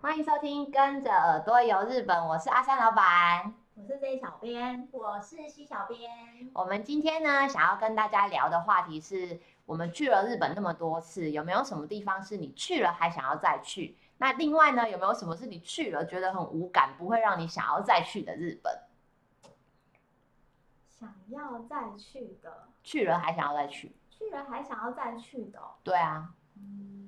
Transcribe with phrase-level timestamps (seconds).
[0.00, 6.10] 欢迎收听《跟着耳朵游日本》，我是阿三老板，我是 Z 小编，我是西小编。
[6.52, 13.96] 我们今天呢，想要跟大家聊的话题是，我们去了日本那么多次，有没有什么地方是你去了还想要再去？
[14.18, 18.82] 那另外呢，有没有什么是你去了觉得很无感，不会让你想要再去的日本？
[20.88, 25.58] 想要再去的，去了还想要再去，去了还想要再去的。
[25.82, 27.05] 对啊，嗯，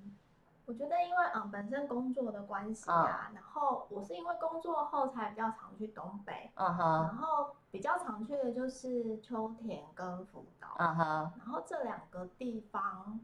[0.68, 13.18] 我觉得因为嗯本身工作的关系啊，嗯、然后我是因为工作后才比较常去东北，嗯哼，然后比较常去的就是秋田跟福岛，嗯哼，然后这两个地方，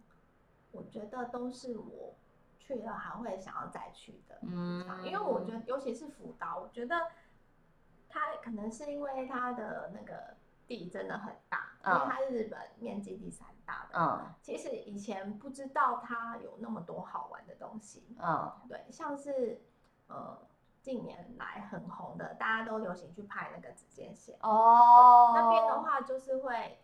[0.73, 2.15] 我觉得都是我
[2.59, 7.09] 去了还会想要再去的，嗯，因为我觉得尤其是福岛，我觉得
[8.09, 10.35] 它可能是因为它的那个。
[10.67, 13.99] 地真的很大，因为它是日本面积第三大的。
[13.99, 18.17] 嗯，其实以前不知道它有那么多好玩的东西。
[18.19, 19.61] 嗯，对，像是
[20.09, 20.39] 呃
[20.81, 24.37] 近年来很红的，大家都流行去拍那个紫间线。
[24.41, 26.79] 哦，那边的话就是会，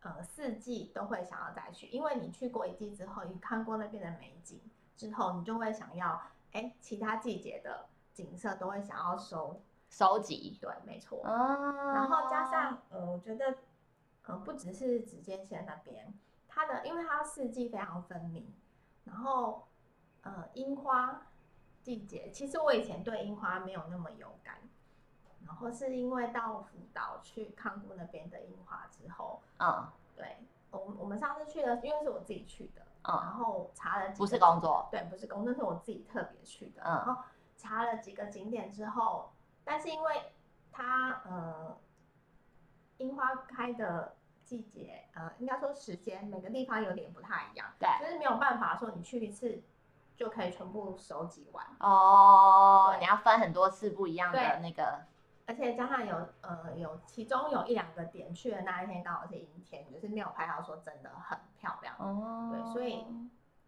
[0.00, 4.60] 呃，四季都会想要再去，因为你去过一季之后，你看过那边的美景
[4.96, 6.20] 之后，你就会想要，
[6.52, 9.60] 哎，其他季节的景色都会想要收。
[9.92, 11.20] 收集对，没错。
[11.22, 13.58] 哦、然后加上，呃，我觉得，
[14.24, 16.14] 呃，不只是紫间线那边，
[16.48, 18.50] 它的，因为它四季非常分明。
[19.04, 19.68] 然后，
[20.22, 21.26] 呃，樱花
[21.82, 24.56] 季节，其实我以前对樱花没有那么有感。
[25.44, 30.38] 然后是因为到福岛去看过那边的樱花之后，嗯，对，
[30.70, 37.22] 我我们上次去的，因为是我自己去的，嗯，然后查了不是工作，对，不是工作，是我自己特别去的，嗯，然后
[37.58, 39.28] 查了几个景点之后。
[39.64, 40.32] 但是因为
[40.70, 41.76] 它呃，
[42.98, 49.62] 樱花开的季节呃，应该说时间每个地方有点不太一样，对，就是没有办法说你去一次
[50.16, 51.64] 就可以全部收集完。
[51.80, 55.00] 哦，你要分很多次不一样的那个，
[55.46, 61.94] 而且加上有呃有其中有一两个点去的那一天刚好是阴天，就是没有拍到说真的很漂亮。
[61.98, 63.06] 哦，对，所以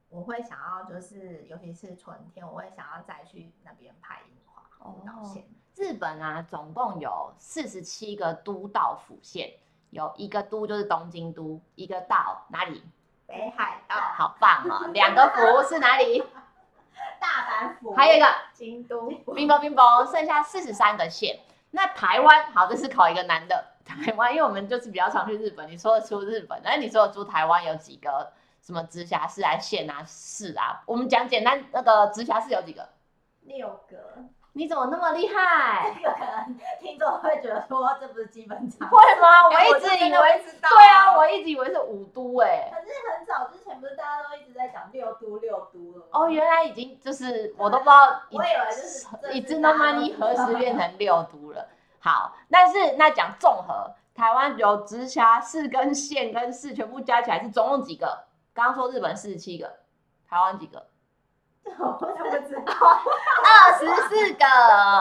[0.08, 5.44] 我会想要就是尤其是春天，我会想要再去那边拍樱花哦，到现
[5.76, 9.52] 日本啊，总共有四十七个都道府县，
[9.90, 12.82] 有一个都就是东京都，一个道哪里？
[13.26, 14.86] 北海道，好棒哦！
[14.92, 16.22] 两个府是哪里？
[17.18, 19.08] 大阪府，还有一个京都。
[19.34, 21.40] 冰雹冰雹，剩下四十三个县。
[21.70, 23.72] 那台湾，好，这是考一个难的。
[23.84, 30.82] 台湾，因为我们就是比较常去日本，你说得出日本，那你说得出台湾有几个什么直辖市啊、县啊、市啊？
[30.86, 32.88] 我们讲简单，那个直辖市有几个？
[33.40, 34.24] 六个。
[34.56, 35.92] 你怎么那么厉害？
[35.98, 38.94] 这个可能听众会觉得说，这不是基本常识。
[38.94, 39.48] 会吗？
[39.48, 40.68] 我一直以为知道。
[40.70, 42.70] 对啊，我一直以为是五都哎。
[42.72, 46.06] 可是很早之前不是大家都一直在讲六都六都了吗？
[46.12, 48.22] 哦，原来已经就是我都不知道。
[48.30, 49.96] 我以为就是已知道吗？
[49.96, 51.66] 你何时变成六都了？
[51.98, 58.24] 好，但是那讲综合，台湾有直辖市跟县跟市全部加起来是总共几个？
[58.52, 59.80] 刚刚说日本四十七个，
[60.28, 60.86] 台湾几个？
[61.78, 62.06] 我不
[62.46, 62.72] 知道，
[63.44, 64.46] 二十四个，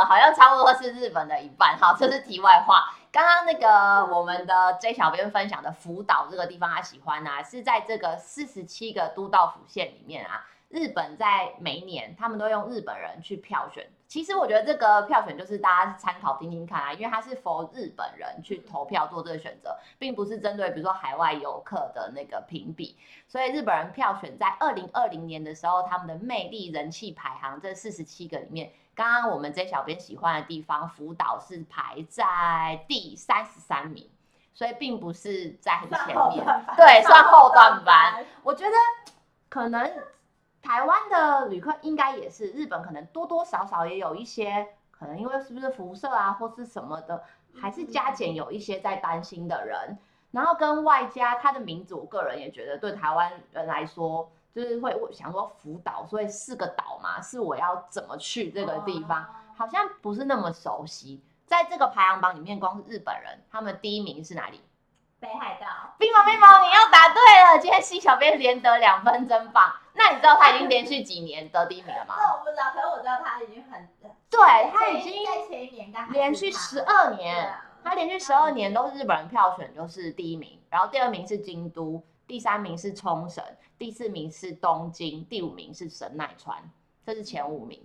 [0.05, 1.77] 好像差不多是日本的一半。
[1.77, 2.85] 好，这是题外话。
[3.11, 10.45] 刚刚那个我们的 J 小编分享的福岛这个地方，他喜欢啊，是在这个四十七个都道府县里面啊。
[10.73, 13.87] 日本在每一年，他们都用日本人去票选。
[14.07, 22.97] 其实我觉得这个票选就是大家参考听听看啊，因为它是 for 日本人去投票做这个选择，并不是针对比如说海外游客的那个评比。
[23.27, 34.09] 所以日本人票选在二零二零年的时候，他们的魅力人气排行这四十七个里面，刚刚我们这小编喜欢的地方福岛是排在第三十三名，
[34.55, 36.43] 所以并不是在很前面，
[36.75, 38.25] 对， 算后段班。
[38.41, 38.73] 我觉得
[39.49, 39.91] 可能。
[40.63, 47.21] 台湾的旅客应该也是，日本可能多多少少也有一些，可能因为是不是辐射啊或是什么的，
[47.53, 49.97] 还是加减有一些在担心的人。
[50.31, 61.21] 然后跟外加他的名字，我个人也觉得对台湾人来说，就是会想说福岛，所以四个岛嘛，是我要怎么去这个地方，好像不是那么熟悉。
[61.45, 64.61] 在这个排行榜里面，光是日本人，他们第一名是哪里？
[65.23, 65.95] 北海道。
[65.97, 69.73] 冰毛冰毛，你要答对了，今天 C 小编连得两分，真棒。
[69.93, 72.15] 那你知道他已经连续几年得第一名了吗？
[72.17, 73.87] 这我不知道，可是我知道他已经很，
[74.29, 74.39] 对，
[74.73, 83.41] 他已经在前一年连续十二年，他连续十二年都是日本人票选就是第一名，然后第二名是京都，第三名是冲绳，
[83.77, 86.69] 第四名是东京，第五名是神奈川，
[87.05, 87.81] 这是前五名。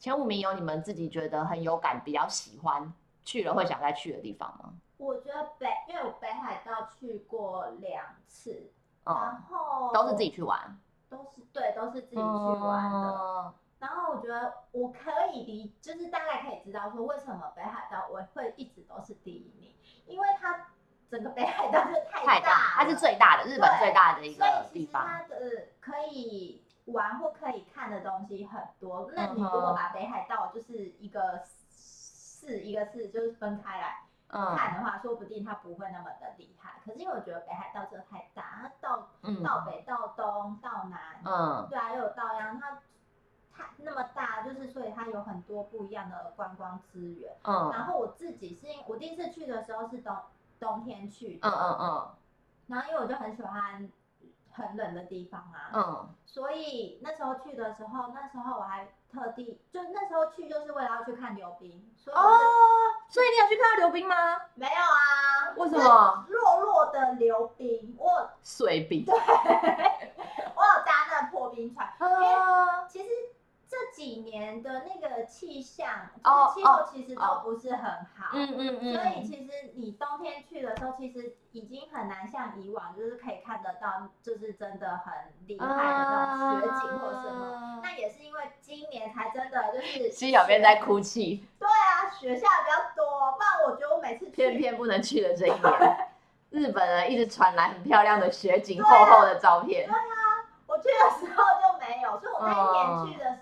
[0.00, 2.92] 前五名有你们自己觉得很有感、比较喜欢
[3.24, 4.72] 去了会想再去的地方吗？
[5.02, 8.72] 我觉得北，因为我北海道去过两次，
[9.04, 10.78] 然后都是自己去玩。
[11.10, 12.98] 都是对，都是自己去玩的。
[12.98, 19.74] 嗯、然后我觉得我可以理，就是大概可以知道说为什么北海道我会一直都是第一名，
[20.06, 20.68] 因为它
[21.10, 25.04] 整个北海道就太大，太大，它是最大的，日本最大的一个地方。
[25.04, 25.36] 它的
[25.80, 29.10] 可以玩或可以看的东西很多。
[29.14, 31.42] 那你如果把北海道就是一个
[31.74, 34.06] 市一个市就是分开来。
[34.32, 36.80] 看的话，说不定它不会那么的厉害。
[36.84, 39.08] 可是因为我觉得北海道真的太大，它到
[39.44, 42.78] 到北到东到南，嗯，对啊，又有到央，它
[43.54, 47.36] 它那么大，就是所以它有很多不一样的观光资源。
[47.42, 50.16] 嗯，然后我自己是因我第一次去的时候是冬
[50.58, 52.14] 冬天去的，嗯嗯嗯，
[52.68, 53.90] 然后因为我就很喜欢
[54.50, 58.88] 很冷的地方啊，嗯，所以那时候去的时候，那时候我还。
[59.12, 62.38] 特地就那时候去，就是为了要去看溜冰，所以哦，
[63.08, 64.40] 所以你有去看到溜冰吗？
[64.54, 66.24] 没有啊，为什么？
[66.28, 69.14] 弱弱的溜冰，我水冰，对，
[70.56, 72.34] 我有搭那破冰船，因为
[72.88, 73.08] 其实。
[73.72, 75.88] 这几年的那个气象，
[76.22, 85.14] 就是气候其实都不是很好，嗯嗯嗯，所以其实你冬天去的时候，其实已经很难像以往，就是可以看得到，就是真的很
[85.46, 87.80] 厉害的那种雪景或什么。
[87.82, 90.10] 那也是因为今年才真的就是。
[90.12, 91.42] 西小编在哭泣。
[91.58, 95.96] 对啊，雪下比较多，不然我觉得我每次偏偏不能去的这一年，
[96.50, 99.88] 日本人一直传来很漂亮的雪景厚厚的照片。
[99.88, 103.41] 对啊，我去的时候就没有，所以我那一年去的时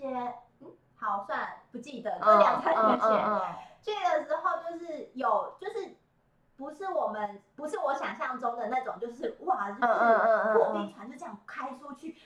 [0.00, 3.08] 前嗯，好，算了，不记得，就两三年前
[3.82, 5.96] 去的时候，就是有，就是
[6.56, 9.80] 不是我们，不是我想象中的那种，就是哇，就是
[10.54, 12.16] 破冰船就这样开出去，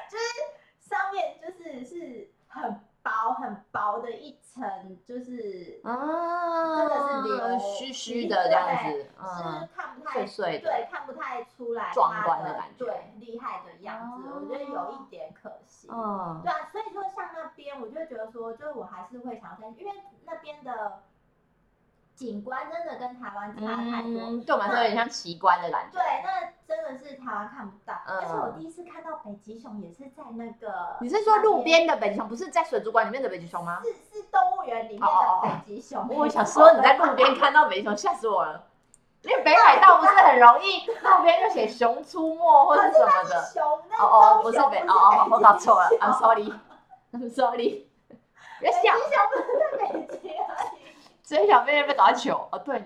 [0.10, 19.92] 就是上面就是是很薄很薄的一层，就是啊，真的是流虚虚的这样子，是看不太对，看不太出来壮观的感觉，对，厉害的样子，我觉得有一点可惜，嗯，对啊，所以说像那边，我就觉得说，就是我还是会想再，因为
[20.26, 21.04] 那边的。
[22.24, 26.00] 景观真的跟台湾差太多，嗯，对我们来说有点像奇观的感觉。
[26.00, 27.94] 对，那真的是台湾看不到。
[28.06, 30.96] 而且我第一次看到北极熊也是在那个。
[31.02, 33.82] 你是说路边的北极熊，不是在水族馆里面的北极熊吗？
[33.84, 36.08] 是是动物园里面的北极熊。
[36.10, 38.64] 我想说你在路边看到北极熊，吓死我了。
[39.24, 43.40] 因为北海道不是很容易路边就写熊出没或者什么的。
[43.98, 47.88] 哦哦，不是北哦哦，我搞错了，I'm sorry，I'm sorry。
[48.60, 48.80] 别笑。
[48.82, 50.44] 北极熊不是在北极而
[50.78, 50.83] 已。
[51.24, 52.86] 所以小妹妹被搞球哦，对呢，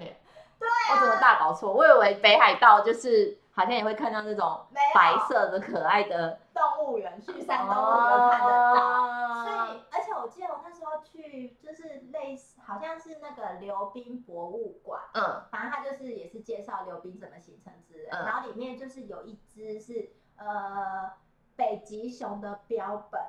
[0.60, 1.74] 对啊，我怎么大搞错？
[1.74, 9.44] 我以为北海道就是好像也会看到那种白色的可爱的动物园，去山动物园看得到。
[9.44, 21.12] 所以，而且我记得我那时候去，就是类似好像是那个溜冰博物馆，嗯，反正它就是也是介绍溜冰怎么形成之类，然后里面就是有一只是呃
[21.56, 23.20] 北极熊的标本。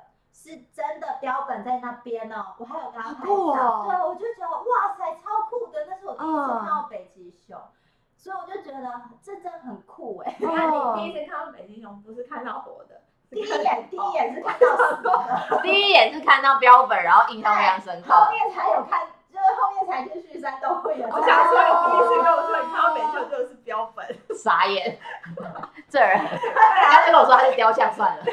[0.41, 7.75] 是真的标本在那边哦，我还有跟他拍照，哦、对，我就觉得哇塞，超酷的，那是我第一次看到北极熊，嗯、
[8.15, 10.37] 所以我就觉得这真的很酷哎。
[10.39, 21.05] 那、哦、你第一次看到北极熊不是看到活的，第一眼第一眼是看到死的，第一眼是看到 标本，然后印象非常深刻，后面才有看，就是后面才去旭山都会有。
[21.09, 24.07] 我想说，你第一次跟我说你看到北极熊就是标本，
[24.37, 24.97] 傻眼，
[25.89, 28.23] 这人，他就跟我说他是雕像算了。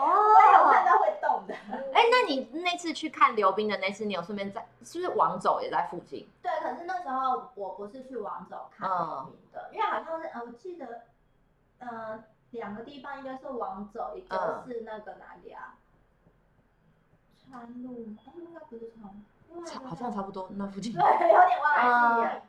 [0.00, 1.54] 哦，我有看到会动的。
[1.92, 6.28] 哎，那你那次去看溜冰的那次，你有顺便在是不是王走也在附近？
[6.42, 11.02] 对，可是那时候我不是去王走看溜冰的，因为好像是呃，我记得
[11.78, 15.76] 呃两个地方应该是王走，一个是那个哪里啊？
[17.50, 18.14] 川路？
[18.24, 20.92] 哎，应该不是川，好像差不多那附近。
[20.98, 22.42] 对，有点忘了记了。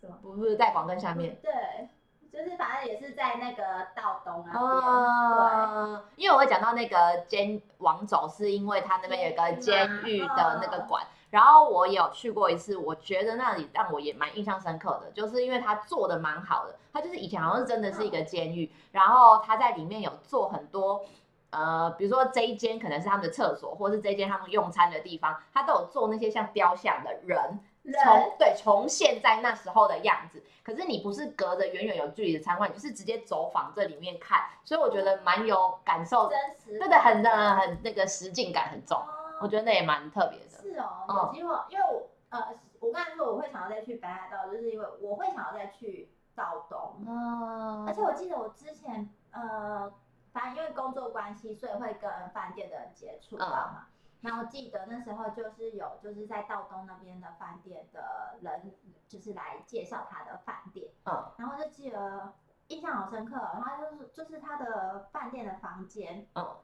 [0.00, 0.18] 是吗？
[0.22, 1.38] 不是在广跟下面。
[1.42, 1.88] 对。
[2.32, 3.62] 就是反正也是在那个
[3.94, 21.04] 道东那边，哦、对，因为我会讲到那个监王走，是因为他那边有一个监狱的那个馆，然后我有去过一次，我觉得那里让我也蛮印象深刻的，就是因为他做的蛮好的，他就是以前好像是真的是一个监狱，然后他在里面有做很多，
[21.50, 27.60] 呃，比如说这一间可能是他们的厕所，或是这一间他们用餐的地方，他都有做那些像雕像的人。
[27.84, 40.62] 重对重现在那时候的样子，可是你不是隔着远远有距离的参观，你就是直接走访这里面看，所以我觉得蛮有感受，真实，对的，很的很那个实境感很重，哦、我觉得那也蛮特别的。
[40.62, 42.48] 是哦，有机会，嗯、因为我呃，
[42.78, 49.92] 我刚才说我会想要再去北海道，就是因为我会想要再去道东，嗯，而且我记得我之前呃，
[50.32, 53.86] 反正因为工作关系，所以会跟饭店的人接触到嘛。
[53.86, 53.86] 嗯
[54.22, 58.72] 然后记得那时候就是有就是在道东那边的饭店的人，
[59.08, 60.90] 就是来介绍他的饭店。
[61.04, 61.30] 嗯。
[61.36, 62.32] 然后就记得
[62.68, 66.56] 印象好深刻，他就是就是他的饭店的房间，嗯，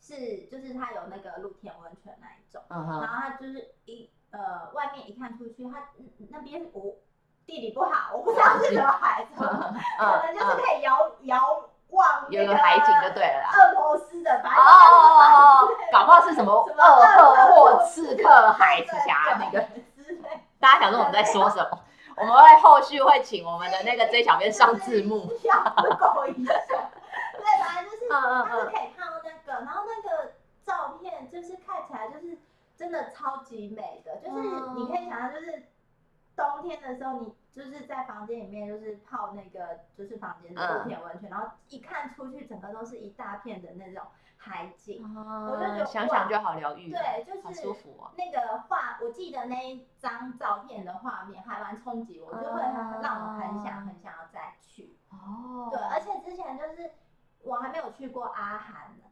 [0.00, 5.88] 是就是他有那个露天温泉那一种，嗯哼，然后他就是一呃外面一看出去，他
[6.30, 6.96] 那边我
[7.44, 19.60] 地理不好，我不知道是什么海，可能就是可以遥遥望有个海景就对了啦，俄罗斯的白哦哦哦哦，搞不好是什么鄂赫霍次克海峡那个，
[20.58, 21.78] 大家想说我们在说什么？
[22.16, 25.26] 我们会后续会请我们的那个 J 小编上字幕。
[25.26, 25.48] 对，
[27.62, 30.32] 反正就是他是可以看到那个，然后那个
[30.64, 32.38] 照片就是看起来就是
[32.76, 34.40] 真的超级美的，就是
[34.74, 35.66] 你可以想象，就是
[36.34, 44.04] 冬天的时候，你就是在房间里面就是泡那个就是房间的露天温泉，然后一看出去，整个都是一大片的那种。
[44.38, 48.12] 海景，我就觉得想想就好疗愈，对，就是舒服哦。
[48.16, 52.60] 那个画，我记得那一张照片的画面还蛮冲击我，就会
[53.02, 54.94] 让我很想很想要再去。
[55.10, 56.92] 哦，对，而且之前就是
[57.42, 59.04] 我还没有去过阿寒呢，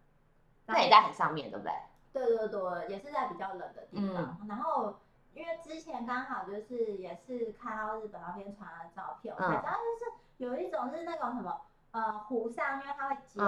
[0.66, 1.72] 那也在很上面，对不对？
[2.12, 4.38] 对对对，也是在比较冷的地方。
[4.46, 4.94] 然后
[5.34, 11.60] 因为之前刚好就是也是看到日本那边传的照片，我才知道就是有一种是那种什么
[11.92, 13.40] 呃湖上，因为它会结。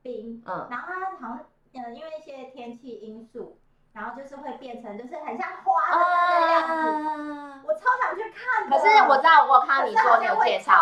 [0.00, 1.44] 冰，嗯，然后它好像，
[1.74, 3.58] 嗯，因为一些天气因素，
[3.92, 7.66] 然后就是会变成，就是很像花的那个样子。
[7.66, 8.70] 我超想去看。
[8.70, 10.72] 可是我知道，我有看到你说你有介绍。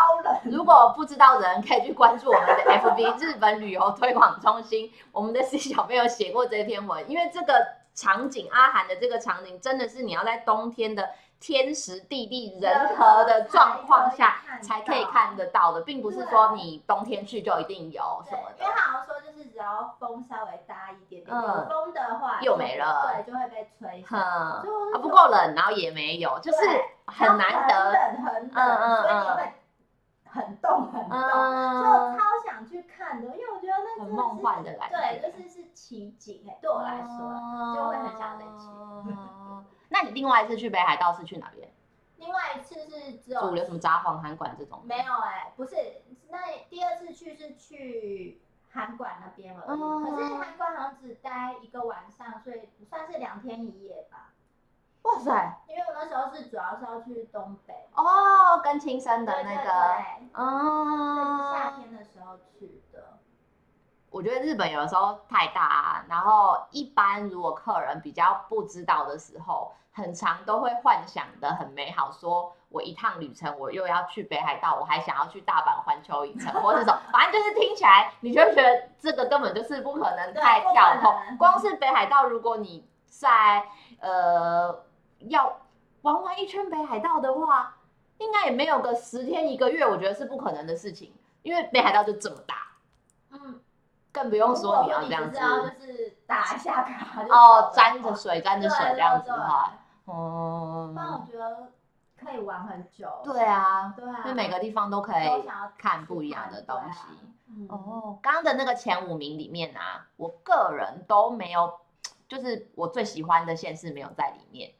[0.44, 4.92] 如果不知道的人，可以去关注我们的 FB 日本旅游推广中心。
[5.12, 7.66] 我们的 C 小朋友写过这篇文，因为这个
[7.96, 11.08] 场景，阿寒的这个场景，真的是你要在冬天的。
[11.38, 18.64] 天时地利人和的状况下才可以看得到的，并不是说你冬天去就一定有什么的。
[18.64, 24.02] 因为好像说就是只要风稍微大一点点，有风的话又没了，对，就会被吹
[24.98, 26.58] 不够冷，然后也没有，就是
[27.04, 27.92] 很难得。
[27.92, 29.48] 很冷很冷，所以
[30.26, 34.96] 你会很动很冻，就超想去看的，因为我觉得那很梦幻的感觉。
[34.96, 38.66] 对，就是是奇景哎，对我来说就会很想再去。
[39.88, 41.68] 那你另外一次去北海道是去哪边？
[42.16, 44.80] 另外一次是只有主流什么札幌、函馆这种？
[44.84, 45.76] 没有哎、欸，不是，
[46.28, 48.40] 那第二次去是去
[48.72, 49.80] 韩馆那边而已。
[49.80, 54.32] 嗯、可是韩馆好像只待一个晚上，所以算是两天一夜吧。
[55.06, 55.58] 哇塞！
[55.68, 59.70] 因为我那时候是主要是要去东北哦，跟亲生的那个，
[60.32, 63.18] 哦，是夏天的时候去的。
[64.10, 81.14] 我觉得日本有的时候太大啊，然后一般如果客人比较不知道的时候，很常都会幻想的很美好，说我一趟旅程我又要去北海道，我还想要去大阪环球影城或这种，反正就是听起来你就觉得这个根本就是不可能太跳脱。
[81.38, 83.64] 光是北海道，如果你在
[84.00, 84.84] 呃
[85.20, 85.60] 要
[86.02, 87.76] 玩完一圈北海道的话，
[88.18, 92.56] 应该也没有个十天一个月，我觉得是不可能的事情，因为北海道就这么大。
[93.30, 93.60] 嗯。
[94.12, 95.38] 更不用说你要这样子，
[95.78, 99.74] 就是打一下卡哦，沾着水， 沾着水这样子的话，
[100.06, 101.68] 哦，那我觉得
[102.18, 103.06] 可以玩很久。
[103.22, 105.44] 对啊，对啊，因为每个地方都可以
[105.76, 107.00] 看不一样的东西。
[107.68, 111.70] 哦，刚刚的那个前五名里面啊，我个人都没有，
[112.26, 114.72] 就是我最喜欢的县市没有在里面，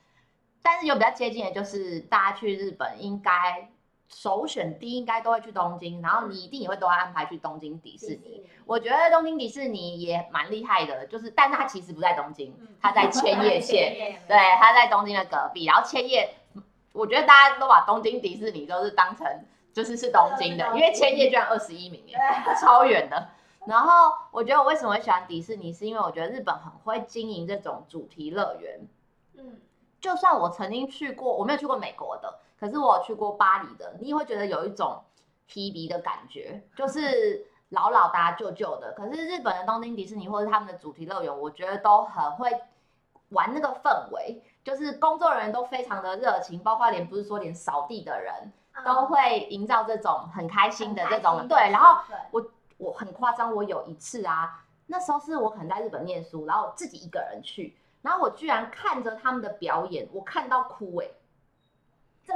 [0.67, 3.71] 但是有比较接近的，就是大家去日本应该。
[4.09, 8.41] 首选第一应该都会去东京，然后你一定也会都会安排去东京迪士尼。
[8.45, 15.65] 嗯、我觉得东京迪士尼也蛮厉害的，就是，但是它其实不在东京，它在千叶 县，对，它在东京的隔壁。
[15.65, 16.33] 然后千叶，
[16.93, 19.27] 我觉得大家都把东京迪士尼都是当成
[19.73, 22.17] 就是是东京的，因为千叶居然二十一名耶，
[22.61, 23.31] 超远的。
[23.67, 28.87] 然后我觉得我为什么会喜欢迪士尼，是因为我觉得日本很会经营这种主题乐园。
[29.37, 29.59] 嗯，
[30.01, 32.39] 就算我曾经去过，我没有去过美国的。
[32.59, 35.03] 可是我去过巴黎的，你也会觉得有一种
[35.49, 38.93] TB 的感觉，就是 老老的、旧旧的。
[38.93, 42.51] 可是日本的东京迪士尼或者他们的主题乐园，我觉得都很会
[43.31, 48.53] 玩那个氛围，就是工作人员都非常的热情，包括连不是说连扫地的人
[48.85, 51.47] 都会营造这种很开心的这种。
[51.49, 52.01] 对，然后
[52.31, 52.43] 我
[52.79, 61.09] 我很夸张，我有一次啊，那时候是我可能在日本念书，然后我自己一个人去，然后我居然看着他们的表演，我看到哭哎。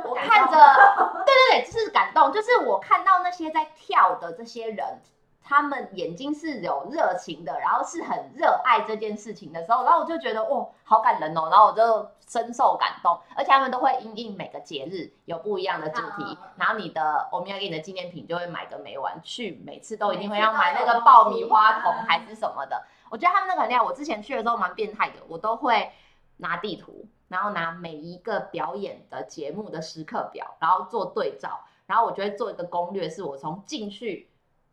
[0.05, 0.57] 我看着，
[1.25, 5.01] 对对对，就是感动，就是我看到那些在跳的这些人，
[5.43, 25.91] 他们眼睛是有热情的，然后是很热爱这件事情的时候，然后我就觉得哇，好感人哦，然后我就深受感动，而且他们都会因应每个节日有不一样的主题，然后你的我们要给你的纪念品就会买个没完，去每次都一定会要买那个爆米花桶还是什么的，我觉得他们那个很厉害，我之前去的时候蛮变态的，我都会
[26.37, 27.07] 拿地图。
[27.29, 34.29] 然后拿每一个表演的节目的时刻表，然后做对照，然后我就会做一个攻略，是我从进去。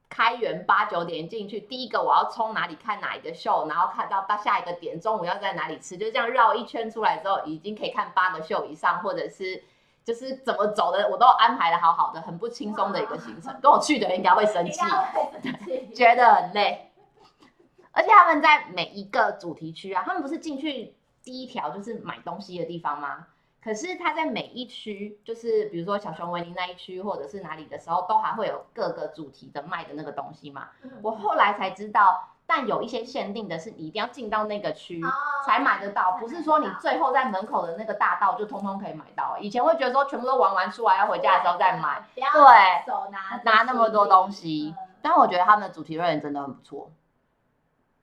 [0.09, 9.63] 开园八九点进去，第一个我要冲哪里看哪一个秀，然后看到到下一个点，中午要在哪里吃，就这样绕一圈出来之后，已经可以看八个秀以上，或者是
[10.05, 13.53] 就是怎么走的，我都安排的好好的，很不轻松的一个行程。
[13.61, 14.81] 跟我去的人应该会生气，
[15.93, 16.91] 觉得很累。
[17.91, 23.27] 而且他们在每一个主题区啊，他们不是进去第一条就是买东西的地方吗？
[23.67, 30.69] 可是它在每一区，就是比如说小熊维尼那一区，或者是哪里的时候，都还会有各个主题的卖的那个东西嘛。
[30.83, 35.01] 嗯、我后来才知道，但有一些限定的是，你一定要进到那个区
[35.45, 39.37] 才买得到，哦、不是说你最后在门口的那个大道就通通可以买到。
[39.37, 44.73] 以前会觉得说全部都玩完出来要回家的时候再买，对，手拿拿那么多东西。
[44.79, 46.89] 嗯、但我觉得他们的主题乐园真的很不错，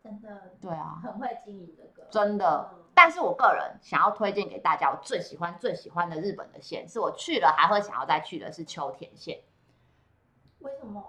[0.02, 0.28] 真的，
[0.61, 2.68] 对啊，很会经营这个，真的。
[2.94, 9.40] 嗯但是我个人想要推荐给大家，我最喜欢最喜欢的日本的线，是我去了还会想要再去的，是秋田县。
[10.60, 11.02] 为什么？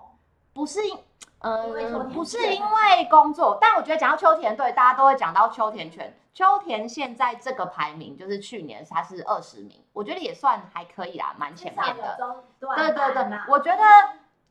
[0.54, 0.98] 不是因，
[1.40, 6.18] 呃，不是因为工作，但我觉得讲到秋田，对，大家都会讲到秋田犬。
[6.34, 12.18] 秋田县在这个排名，就是去年它是二十名，我觉得也算还可以啦，蛮前面的。
[12.60, 13.82] 对对对，我觉得。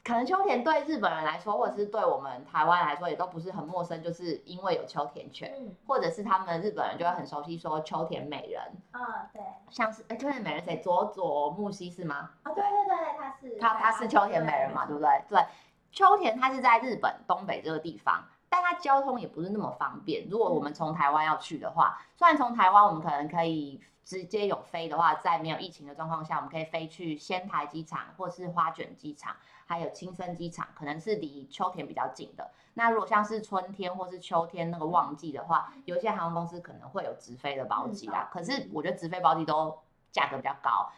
[0.05, 8.61] 可能秋田对日本人来说，或者是对我们台湾来说，也都不是很陌生，就是因为有秋田犬，嗯、或者是他们日本人就会很熟悉说秋田美人。
[8.91, 10.77] 啊、哦，对，像是哎，秋田美人谁？
[10.83, 12.31] 佐佐木希是吗？
[12.43, 15.09] 啊、哦，对对对，他是他他是秋田美人嘛，对不对？
[15.27, 15.43] 对，
[15.91, 18.23] 秋田他是在日本东北这个地方，
[18.55, 20.29] 但它交通也不是那么方便。
[20.31, 29.35] 如果我们从台湾要去的话，嗯、虽然从台湾我们可能可以直接有飞的话，在没有疫情的状况下，我们可以飞去仙台机场或是花卷机场。
[29.67, 32.49] 还有青森机场，可能是离秋田比较近的。
[32.75, 38.29] 那如果像是春天或是秋天那个旺季的话，有些航空公司可能会有直飞的包机啦。
[38.31, 39.77] 可是我觉得直飞包机都
[40.13, 40.93] 价格比较高，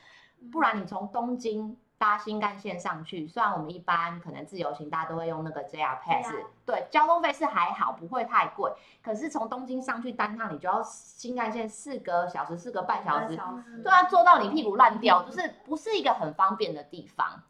[0.53, 6.31] 不然你从东京搭新干线上去，虽然我们一般可能自由行大家都会用那个 JR Pass，
[6.67, 8.71] 对，交通费是还好，不会太贵。
[9.03, 13.39] 可是从东京上去单趟，你就要新干线四个小时、四个半小时，
[13.83, 17.43] 对啊，坐到你屁股烂掉，就是不是一个很方便的地方。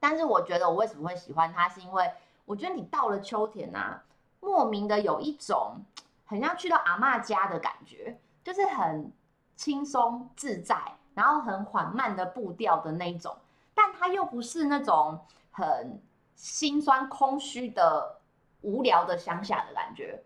[0.00, 2.10] 但是我觉得我为什么会喜欢它，是因为
[2.46, 4.02] 我觉得你到了秋天啊，
[4.40, 5.76] 莫名的有一种
[6.24, 9.12] 很像去到阿嬷家的感觉，就是很
[9.56, 10.76] 轻松自在，
[11.14, 13.36] 然后很缓慢的步调的那种，
[13.80, 16.02] 但它又不是那种很
[16.34, 18.20] 心酸空虚的
[18.62, 20.24] 无聊的乡下的感觉，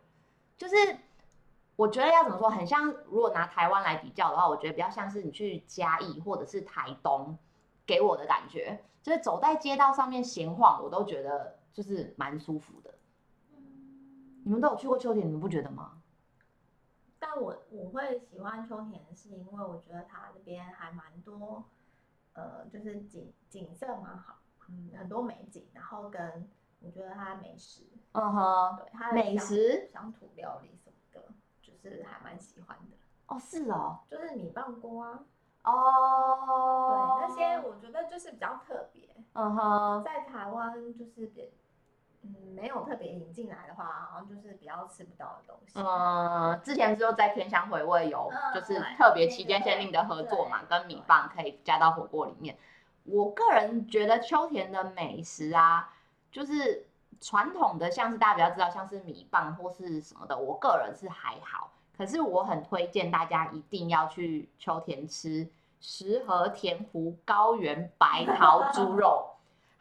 [0.57, 0.75] 就是
[1.77, 7.37] 我觉得要怎么说，很像如果拿台湾来比较的话，我觉得比较像是你去嘉义或者是台东
[7.85, 8.83] 给我的感觉。
[9.03, 12.95] 就是走在街道上面闲晃，我都觉得就是蛮舒服的。
[14.45, 15.99] 你们都有去过秋田，你们不觉得吗？
[17.19, 21.65] 但我我会喜欢秋田，是因为我觉得它这边还蛮多，
[22.35, 26.49] 呃，就是景景色蛮好，嗯，很多美景，然后跟
[26.81, 31.23] 我觉得它美食，嗯哼，对，它的美食乡土料理什么的，
[31.61, 32.97] 就是还蛮喜欢的。
[33.27, 35.25] 哦，是哦，就是米棒锅啊。
[35.65, 41.53] 哦，对，那些我觉得就是比较特别，嗯哼，在台湾就是别，
[42.25, 45.73] 嗯，没有特别引进来的话，好像就是比较吃不到的东西。
[45.79, 52.57] 嗯，之前只有在天香回味有，就是特别期间限定的合作嘛，跟米棒可以加到火锅里面。
[53.05, 55.93] 我个人觉得秋田的美食啊，
[56.31, 56.87] 就是
[57.21, 61.73] 传统的，像是大家比较知道，像是米棒或是什么的，我个人是还好。
[61.97, 65.49] 可是我很推荐大家一定要去秋田吃
[65.81, 69.32] 石河田湖高原白桃猪肉，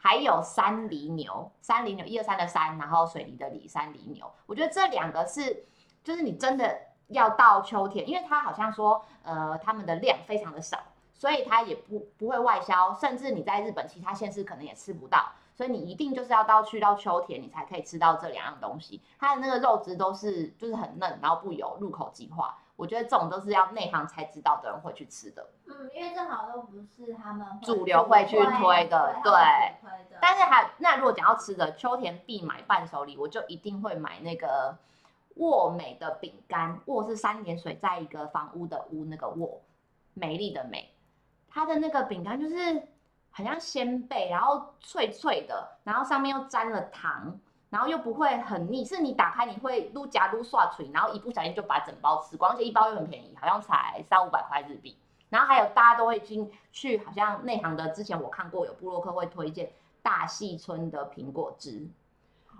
[0.02, 1.48] 还有山梨牛。
[1.60, 4.28] 山梨牛一二三的山，然后水梨的梨，山梨牛。
[4.46, 5.64] 我觉得这两个是，
[6.02, 10.76] 就是你真的要到秋田，因为它好像说，呃，他们的量非常的少，
[11.14, 15.30] 所以它也不不会外销，甚至你在日本其他县市可能也吃不到。
[15.54, 19.00] 所以你一定就是要到去到秋田，你才可以吃到这两样东西。
[19.20, 22.58] 它的那个肉质都是就是很嫩，然后不油，入口即化。
[22.76, 25.48] 我觉得这种都是要内行才知道的人会去吃的。
[25.66, 29.32] 嗯，因为正好都不是他们主流会去推的，对。
[30.20, 34.76] 但是还那如果讲要吃的，秋田必买伴手礼，我就一定会买那个
[35.36, 36.80] 沃美的饼干。
[36.86, 39.60] 沃是三点水在一个房屋的屋，那个沃，
[40.14, 40.92] 美丽的美。
[41.48, 42.88] 它的那个饼干就是。
[43.34, 47.34] 很像仙贝，然后脆脆的，然后上面又沾了糖，
[47.72, 54.94] 然后又不会很腻，是你打开你会撸夹撸刷嘴，然后一不小心就把整包吃光，而且一包又很便宜，好像才三五百块日币。
[55.30, 61.88] 然后还有大家都会进去，好像内行的之前我看过有部落客会推荐大细村的苹果汁。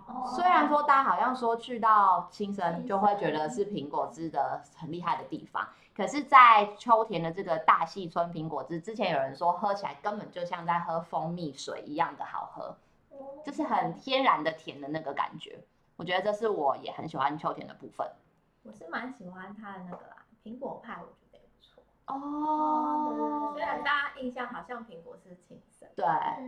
[0.07, 0.25] 哦。
[0.25, 12.75] 虽然说大家好像说去到青森就会觉得是苹果汁的很厉害的地方，可是，在秋田的这个大溪村苹果汁，之前有人说喝起来根本就像在喝蜂蜜水一样的好喝，
[13.43, 15.59] 就是很天然的甜的那个感觉。
[15.95, 18.07] 我觉得这是我也很喜欢秋天的部分。
[18.63, 21.83] 我是蛮喜欢它的那个啦，苹果派，我觉得也不错。
[22.07, 26.05] 哦，虽然大家印象好像苹果是青色，对，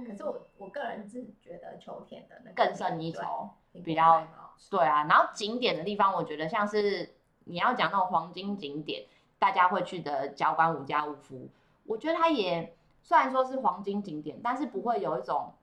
[0.07, 3.49] 可是我我个人是觉得秋天的那个更胜一筹，
[3.83, 4.25] 比较
[4.69, 5.03] 对啊。
[5.05, 9.05] 然后景点的地方，我觉得像是你要讲那种黄金景点。
[9.37, 11.49] 大家会去的交关五家五福，
[11.83, 12.73] 我觉得它也
[13.03, 15.53] 虽然说是黄金景点，但是不会有一种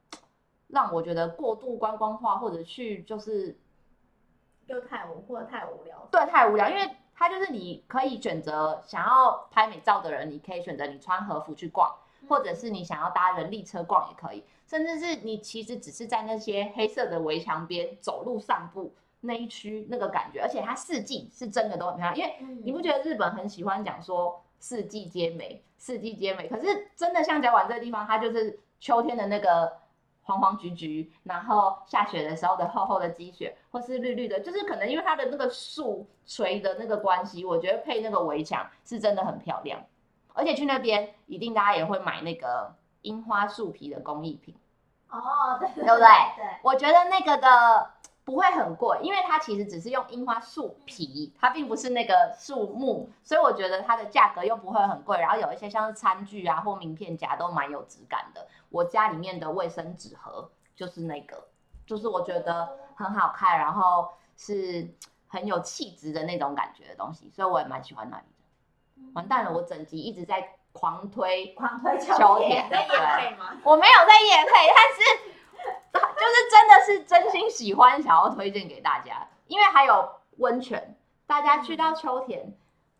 [0.72, 3.56] 让我觉得过度观光化，或者去就是
[4.66, 6.08] 又太无或者太无聊。
[6.10, 11.94] 对，太无聊，因为它就是你可以选择想要拍美照的人，你可以选择你穿和服去逛，
[12.28, 18.92] 或者是你想要搭人力车逛也可以，甚至是你其实只是在那些黑色的围墙边走路散步。
[19.24, 29.72] 那一区那个感觉，而且它四季是真的都很漂亮，因为你不觉得日本很喜欢讲说四季皆美，四季皆美，可是真的像角馆这个地方，它就是秋天的那个
[30.24, 39.80] 黄黄橘橘，然后下雪的时候的厚厚的积雪，或是绿绿的，就是可能因为它的那个树垂的那个关系，我觉得配那个围墙是真的很漂亮，
[40.32, 44.54] 而且去那边一定大家也会买那个樱花树皮的工艺品，
[45.10, 45.20] 哦，
[45.58, 46.06] 对对对不对？
[46.36, 47.90] 对，我觉得那个的。
[48.24, 55.18] 不会很贵，因为它其实只是用樱花树皮，它并不是那个树木，所以我觉得它的价格又不会很贵。
[55.18, 58.46] 然后有一些像是餐具啊或名片夹都蛮有质感的。
[58.70, 61.48] 我家里面的卫生纸盒就是那个，
[61.84, 64.88] 就是我觉得很好看，然后是
[65.26, 69.12] 很有气质的那种感觉的东西，所以我也蛮喜欢那里的。
[69.14, 73.56] 完蛋了，我整集一直在狂推狂推秋天，在业配吗？
[73.64, 75.31] 我没有在业配，但是。
[76.22, 80.08] 就是真的是真心喜欢，想要推荐给大家，因为还有
[80.38, 80.96] 温泉。
[81.26, 82.52] 大家去到秋田，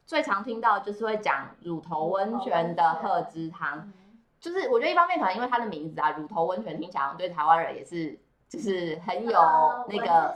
[0.06, 3.92] 最常听到就是会讲乳头温泉的鹤之汤。
[4.40, 9.40] 就是我觉得一方面可能因为它的名字啊，乳头温泉听起来对台湾人也是就是很有
[9.88, 10.34] 那个，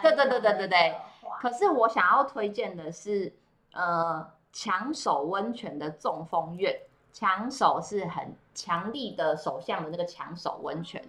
[0.00, 0.96] 对对对对对对。
[1.40, 3.32] 可是我想要推荐的是，
[3.72, 6.74] 呃，强手温泉的纵风院。
[7.12, 11.04] 强手是很强力的手相的那个强手温泉。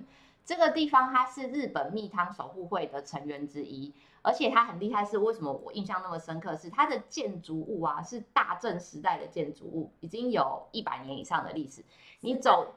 [0.46, 6.56] 这个地方它是日本蜜汤守护会的成员之一，而且它很厉害，是为什么我印象那么深刻？
[6.56, 11.84] 是它的建筑物啊，是大正时代的建筑物，已经有一百年以上的历史。
[12.20, 12.74] 你走，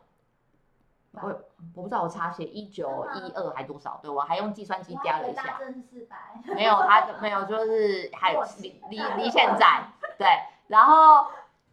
[1.13, 1.29] 我
[1.75, 3.99] 我不知道我差写一九一二还多少？
[4.03, 6.17] 对，我还用计算机加了一下，大正四百，
[6.55, 9.85] 没有，它 没有，就是还有离离离现在
[10.19, 10.27] 对，
[10.69, 11.27] 然后。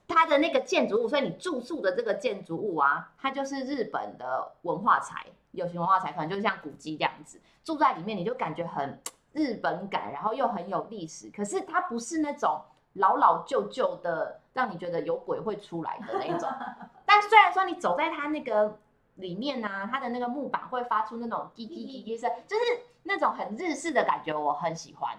[0.05, 11.31] 它的那个建筑物，所以你住宿的这个建筑物啊，它就是日本的文化财，有形文化财，可能就是像古迹这样子，住在里面你就感觉很日本感，然后又很有历史。
[11.31, 12.61] 可是它不是那种
[12.93, 16.49] 老老旧旧的，让你觉得有鬼会出来的那一种。
[17.05, 18.77] 但虽然说你走在它那个
[19.15, 22.63] 里面啊，它的那个木板会发出那种滴滴滴滴声，就是
[23.03, 25.17] 那种很日式的感觉，我很喜欢。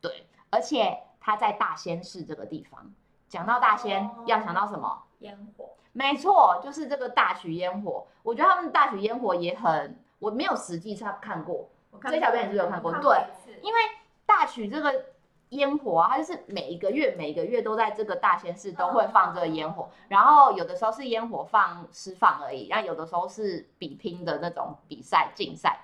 [0.00, 2.92] 对，而且它在大仙市这个地方。
[3.28, 5.02] 讲到大仙，哦、要想到什么？
[5.20, 5.70] 烟火。
[5.92, 8.06] 没错，就是这个大曲烟火。
[8.22, 11.68] 我觉得他们的大曲烟火也很，我没有实际上看过。
[12.02, 12.92] 这小编也是有看过。
[13.00, 13.18] 对，
[13.62, 13.80] 因为
[14.26, 15.06] 大曲这个
[15.48, 25.80] 烟火啊，它就是每一个月每一个月都在这个大仙市都会放这个烟火，哦、然后有的时候是烟火放释放而已，然后有的时候是比拼的那种比赛竞赛。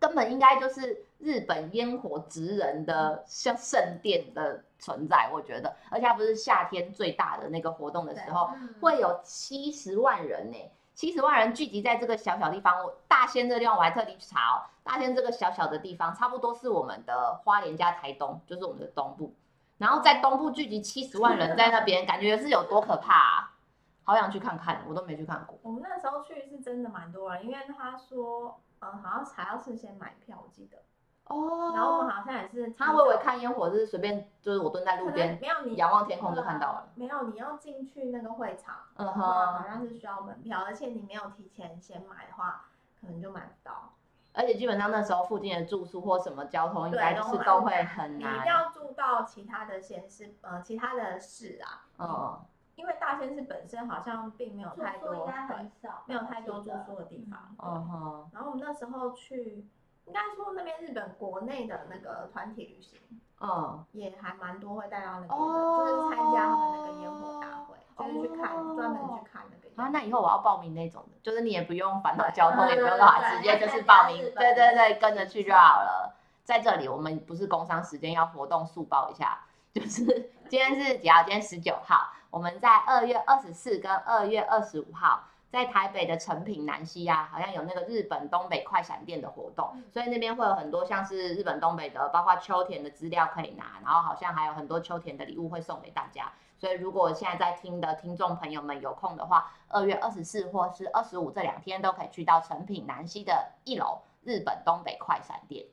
[0.00, 10.56] 根本应该就是日本烟火职人的像圣殿的存在，我觉得，而且它不是夏天最大的那个活动的时候，会有七十万人呢，
[10.92, 12.84] 七十万人聚集在这个小小地方。
[12.84, 19.32] 我大仙这个地方我还特地去查哦，大仙这个小小的地方，差不多是我们的花莲加台东，就是我们的东部。
[19.78, 23.54] 然后在东部聚集七十万人在那边，感觉是有多可怕啊！
[24.02, 25.56] 好想去看看，我都没去看过。
[25.62, 28.60] 我们那时候去是真的蛮多人，因为他说。
[28.84, 30.76] 嗯，好像还要事先买票，我记得。
[31.24, 31.72] 哦。
[31.74, 32.70] 然后我们好像也是。
[32.72, 33.68] 他会不会看烟火？
[33.70, 36.88] 就是随便，就是我蹲在路边，没有你仰望天空就看到了。
[36.94, 42.66] 没有，你要进去那个会场，嗯哼，好像是需要门票，而且你没有提前先买的话，
[43.00, 43.92] 可能就买不到。
[44.34, 48.34] 而且基本上那时候附近的住宿或什么交通，应该是都会很难。
[48.34, 51.84] 你一定要住到其他的县市，呃，其他的市啊。
[51.98, 52.40] 嗯。
[52.74, 57.54] 因为大仙市本身好像并没有太多，应该很少，没有太多住宿的地方。
[57.62, 58.30] 嗯哼。
[58.32, 59.66] 然后我们那时候去，
[60.06, 62.98] 应该说那边日本国内的那个团体旅行，
[63.40, 69.82] 嗯，也还蛮多会带到那边的，就是参加他们那个烟火大会，就是去看，专门去看那个。
[69.82, 76.14] 啊，那以后我要报名那种的，就是你也不用烦恼交通，也不用干嘛，直接就是报名，对对对，跟着去就好了。
[76.44, 79.38] 在这里我们不是工商时间，要活动速报一下。
[79.72, 80.04] 就是
[80.50, 81.22] 今天是几号？
[81.22, 85.22] 今天十九号，我们在二月二十四跟二月二十五号。
[85.52, 96.32] 在台北的成品南西啊，好像有那个日本东北快闪店的活动，所以那边会有很多像是日本东北的，包括秋田的资料可以拿，然后好像还有很多秋田的礼物会送给大家。
[96.56, 105.66] 所以如果现在在听的听众朋友们有空的话，二月二十四或是二十五这两天都可以去到成品南西的一楼日本东北快闪店。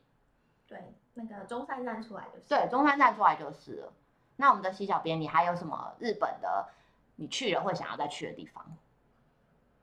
[0.68, 2.50] 对，那个中山站出来就是。
[2.50, 3.94] 对，中山站出来就是了。
[4.36, 6.68] 那我们的西小编，你还有什么日本的
[7.15, 8.65] 你去了会想要再去的地方？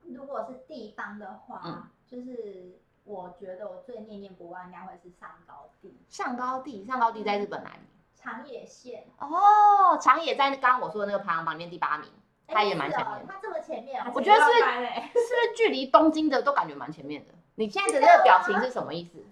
[0.08, 5.96] 如果是地方的话，嗯、就是我觉得我最念念不忘应该会是上高地。
[6.08, 7.80] 上高地，上高地在日本哪里？
[8.14, 9.06] 长野县。
[9.18, 12.10] 哦，长野在刚刚我说的那个排行榜里面第八名，
[12.46, 13.26] 它也蛮前面。
[13.28, 17.34] 它这么前面，我觉得是 是不是距离东京的都感觉蛮前面的？
[17.54, 19.24] 你现在的那个表情是什么意思？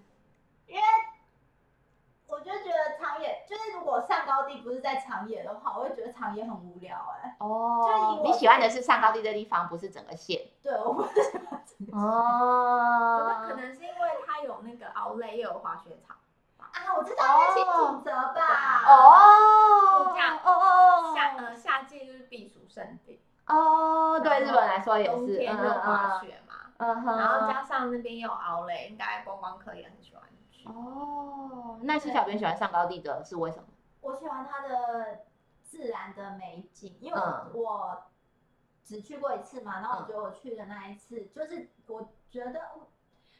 [0.67, 0.81] 因为。
[2.27, 3.21] 我就觉得长
[4.01, 7.35] 上高地不是在长野的话，我会觉得长野很无聊哎、欸。
[7.39, 10.41] 哦，你喜欢的是上高地的地方，不是整个县。
[10.61, 11.99] 对，我不是喜欢整个县。
[11.99, 13.45] 哦。
[13.47, 16.17] 可能是因为它有那个奥莱，又有滑雪场。
[16.57, 18.83] 啊，我知道，那是景泽吧？
[18.87, 20.03] 哦。
[20.05, 23.21] 度假哦哦夏呃夏季就是避暑胜地。
[23.47, 25.11] 哦，对日本来说也是。
[25.11, 26.55] 冬天就滑雪嘛。
[26.77, 27.17] 嗯哼。
[27.17, 30.67] 然后加上那边有奥莱，应该观光客也很喜欢去。
[30.67, 33.63] 哦，那是小编喜欢上高地的是为什么？
[34.05, 35.25] 我喜欢它的
[35.63, 38.03] 自然的美景，因为我，我
[38.83, 42.61] 只去过一次嘛，然后我觉得我去的那一次，嗯、就是我觉得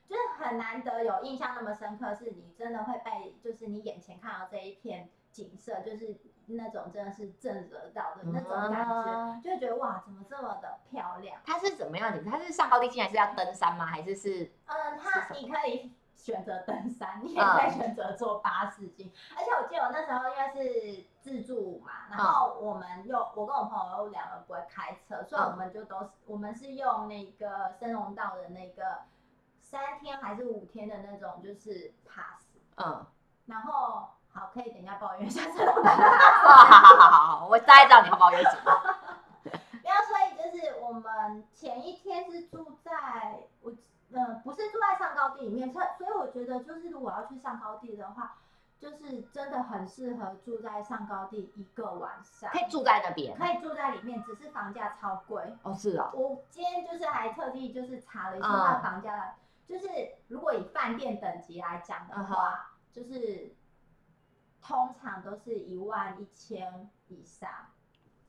[0.10, 11.40] 就是很难得有印象那么深刻，是你真的会被，就是你眼前看到这一片景色，就是那种真的是震慑到的那种感觉，嗯、就会觉得哇，怎么这么的漂亮？
[11.46, 12.24] 它是怎么样的？
[12.24, 13.86] 它是上高地进还是要登山吗？
[13.86, 14.52] 还是是？
[14.66, 15.92] 嗯，它你可以。
[16.26, 19.14] 选择登山，你也可以选择坐巴士进。
[19.38, 29.04] 而且我记得我那时候因为是自助嘛，然后我们又我跟我朋友两个不会开车，所以我们就都是我们是用那个深隆道的那个
[29.62, 32.48] 三天还是五天的那种就是 pass。
[32.78, 33.06] 嗯。
[33.46, 35.92] 然后好，可以等一下抱怨一下深隆道。
[35.94, 38.72] 好好好好，我大概知道你要抱怨什么。
[39.84, 43.72] 然后所以就是我们前一天是住在我。
[44.12, 48.38] 嗯，不是住在上高地里面，所所以我觉得就是如果要去上高地的话，
[48.80, 52.50] 就是真的很适合住在上高地一个晚上。
[52.52, 55.44] 可以住在那边，可以住在里面，只是房价超贵。
[55.64, 56.20] 哦，是啊、哦。
[56.20, 59.34] 我今天就是还特地就是查了一下它房价，嗯、
[59.68, 59.88] 就是
[60.28, 63.54] 如果以饭店等级来讲的话，嗯、就是
[64.62, 67.50] 通常都是一万一千以上。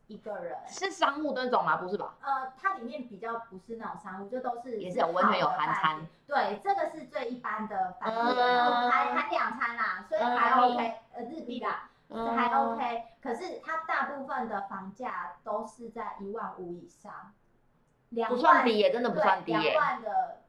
[0.09, 1.77] 一个人是商务那种吗？
[1.79, 2.15] 不是吧？
[2.21, 6.07] 呃，它里面比较不是那种商务，就都是也是有温泉有含餐。
[6.29, 8.37] 对，这个是最一般的饭店，
[8.91, 13.03] 还含两餐啦，所以还 OK，呃，日币啦，还 OK。
[13.21, 17.33] 可是它大部分的房价都是在一万五以上，
[18.11, 19.73] 两万，不算低耶，真的不算低耶。
[19.73, 20.43] 两万的，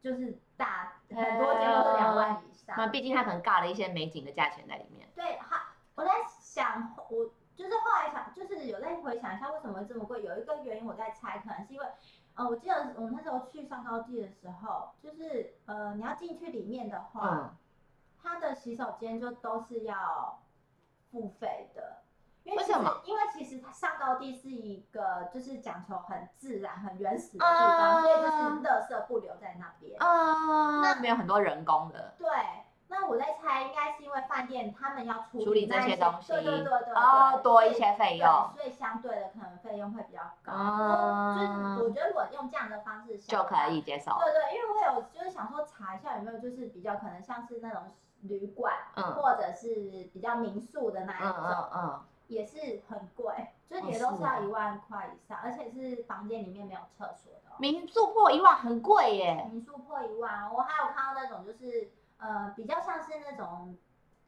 [0.00, 2.74] 就是大很多间都是两万以上。
[2.76, 5.08] 那毕竟它可能尬了一些美景的价钱在里面。
[5.14, 5.56] 对，好，
[5.94, 7.30] 我在想我。
[7.54, 10.22] 就是后来想，就是有在回想一下为什么会这么贵。
[10.22, 11.86] 有一个原因我在猜，可能是因为，
[12.34, 17.56] 呃，我记得我那时候去上高地的时候，就是呃，你要进去里面的话，嗯、
[18.22, 20.40] 它的洗手间就都是要
[21.10, 21.98] 付费的。
[22.44, 23.00] 因为，为什么？
[23.04, 29.96] 因为其实它上高地是一个就是讲求很自然、很原始的地方，嗯、所以就是垃圾不留在那边。
[30.00, 32.14] 嗯、那没有很多人工的。
[32.18, 32.28] 对。
[32.92, 40.52] 那我在猜，应该是因为饭店他们要处理，这些东西，对对对对，哦，多一些费用，所以相对的可能费用会比较高。
[40.52, 44.12] 嗯，就是我觉得如果用这样的方式就可以接受。
[44.20, 47.82] 对对，因为我有就是想说查一下有没有就是比较可能像是那种
[48.20, 49.74] 旅馆，嗯，或者是
[50.12, 57.50] 比较民宿的那一种，嗯嗯，也是很贵，就是也都是要一万块以上，而且是房间里面没有厕所的。
[57.56, 59.48] 民宿破一万很贵耶。
[59.50, 61.90] 民宿破一万，我还有看到那种就是。
[62.22, 63.76] 呃，比较像是那种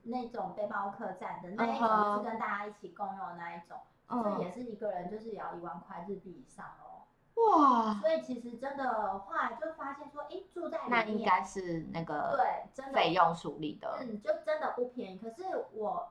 [0.03, 3.79] 那种背包客栈的那一种，就是跟大家一起共用的那一种，
[4.09, 4.41] 这、uh huh.
[4.41, 7.07] 也是一个人就是也要一万块日币以上哦。
[7.35, 7.95] 哇！
[8.01, 15.19] 所以其实真的后来就发现说，哎，住在那应该是那个对，真的费用处理的，嗯，就真的不便宜。
[15.19, 16.11] 可是我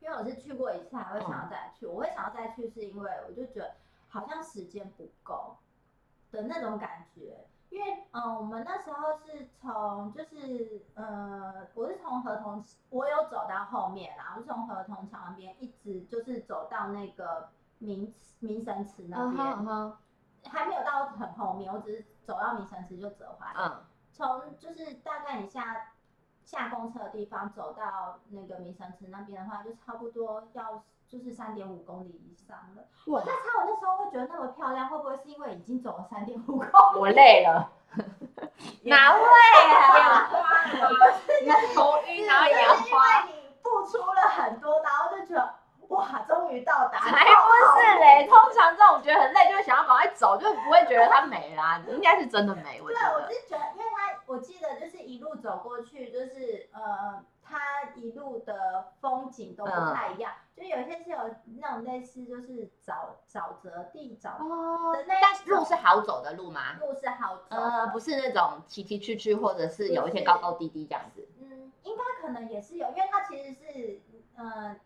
[0.00, 1.90] 因为我是去过一次，还会想要再去，uh.
[1.90, 3.74] 我会想要再去是因为我就觉得
[4.08, 5.56] 好像时间不够
[6.30, 7.46] 的那种感觉。
[7.72, 19.92] 因为嗯、呃，我们那时候是从就是呃，我是从合同，我有走到后面啦，我是从合同桥那边一直就是走到那个明明神池那边，uh huh, uh
[20.44, 20.50] huh.
[20.50, 23.54] 还没有到很后面，我只是走到明神池就折回来。
[23.56, 23.82] 嗯，
[24.12, 25.92] 从就是大概你下
[26.44, 32.82] 下公车的地方走到那个明神池那边的话，就差不多要就是三点五公里以上了。
[33.08, 36.98] 哇我在猜，我那时候会觉得那么漂亮，会不会是因为已经走了三点五公里？
[36.98, 37.70] 我累了，
[38.84, 40.30] 哪会啊？
[41.44, 45.54] 那 头晕然后眼花，因为你付出了很多，然后就觉得。
[45.88, 47.00] 哇，终于到达！
[47.00, 48.26] 才不是嘞！
[48.26, 51.78] 通常这种觉得很累，就会想要赶快走，就不会觉得它美啦。
[51.86, 53.14] 应该是真的美，我觉得。
[53.14, 61.18] 对，我是觉得，因为它，我记得就是一路走过去，就是呃，它一路的风景都不太一样，嗯、就有些是有
[61.60, 66.78] 那种类似就是沼沼泽地沼的那、哦，但是路是好走的路吗？
[66.80, 71.28] 路是好走，呃，不是那种崎崎岖岖，或者是有一些高高低低这样子。
[71.38, 74.00] 嗯，应该可能也是有，因为它其实是
[74.36, 74.76] 呃。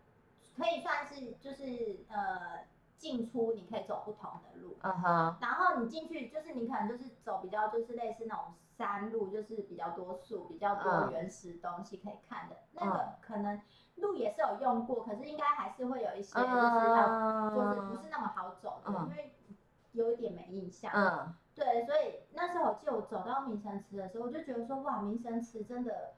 [0.59, 2.65] 可以算是就是呃
[2.97, 5.35] 进出你可以走不同的路，嗯哼、uh，huh.
[5.39, 8.45] 然后你进去就是你可能就是走比较就是类似那种
[8.77, 12.85] 山路，就是比较多树、比较多原始东西可以看的，uh.
[12.85, 13.59] 那个可能
[13.95, 17.55] 路也是有用过，可是应该还是会有一些就是要、uh.
[17.55, 19.03] 就是不是那么好走的，uh.
[19.05, 19.33] 因为
[19.93, 21.27] 有一点没印象，嗯、uh，huh.
[21.55, 26.13] 对，所以那时候我记得我走到明城池的时候，我就觉得说哇，明城池真的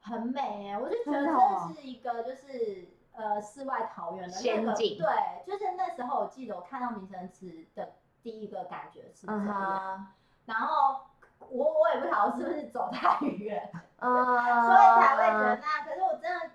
[0.00, 2.88] 很美哎，我就觉得这是一个就是。
[3.14, 10.00] 呃，世外桃源的那个，境对，就是那时候我记得我看到明城池的第一个感觉是这样，uh huh.
[10.46, 11.02] 然后
[11.52, 14.64] 我我也不晓得是不是走太远，uh huh.
[14.64, 16.50] 所以才会觉得那，可是我真的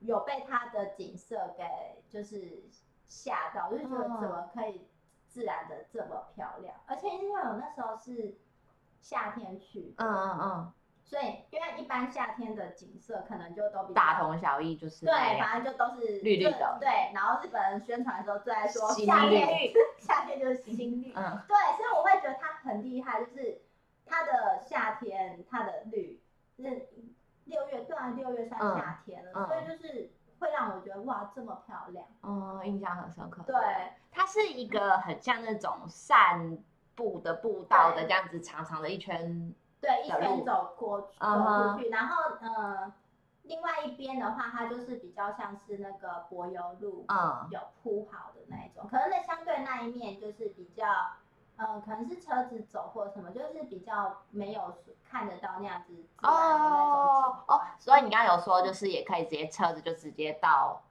[0.00, 1.64] 有被它的景色给
[2.08, 2.62] 就是
[3.08, 4.86] 吓到，就是觉得怎么可以
[5.26, 6.78] 自然的这么漂亮，uh.
[6.86, 8.36] 而且因为我那时候是
[9.00, 10.72] 夏天去，嗯嗯嗯。
[11.04, 16.78] 所以，因为一般夏天的景色可能就都比较大同小异，就是对，反正就都是绿绿的。
[16.80, 21.12] 对，然后日本人宣传的时候最爱说夏天，绿 夏天就是新绿。
[21.14, 23.60] 嗯，对，所以我会觉得它很厉害，就是
[24.12, 26.20] 它的夏天，它的绿
[26.58, 26.86] 是
[27.46, 32.06] 六月，对啊，六月算夏天了，嗯、所以就是会让我觉得哇，这么漂亮。
[32.22, 33.42] 嗯，印象很深刻。
[33.46, 33.54] 对，
[34.10, 36.58] 它是一个很像那种散
[36.94, 39.54] 步的步道的这样子，长长的一圈。
[39.80, 42.92] 对，一圈走过走过去，然后呃，
[43.44, 48.86] 另外一边的话，它就是比较像是那个柏油路，嗯，有铺好的那一种。
[48.90, 50.86] 可能那相对那一面就是比较，
[51.56, 54.74] 呃，可能是车子走或什么，就是比较没有
[55.08, 57.44] 看得到那样子自然的那种哦。
[57.46, 60.82] 哦，所以你刚刚有说，就是也可以直接车子就直接到，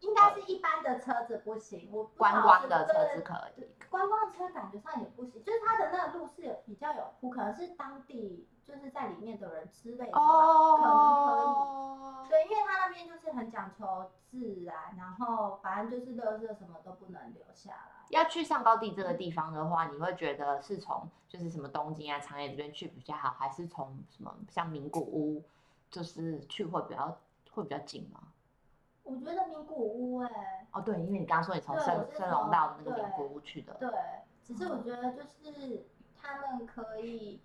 [0.00, 3.66] 应该是一般的车子不行，我观光的车子可以。
[3.88, 10.78] 观光车感觉上也不行，就是它的那个路是有比较有铺，可能是当地就是在里面的人之类的，oh.
[10.78, 10.94] 可能
[11.26, 12.28] 可以。
[12.28, 17.99] 对，因为它那边就是很讲求自然，然后反正就是垃圾什么都不能留下来。
[18.10, 25.42] 要去上高地这个地方的话，你会觉得是从就是什么东京啊、长野这边去比较好，还是从什么像名古屋
[25.90, 27.18] 就是去会比较
[27.52, 28.20] 会比较近吗？
[29.02, 33.90] 我觉得名古屋哎、欸，哦对，因为你刚刚说你从深深龙到那个名古屋去的，对，
[34.44, 35.86] 只是我觉得就是
[36.20, 37.40] 他们可以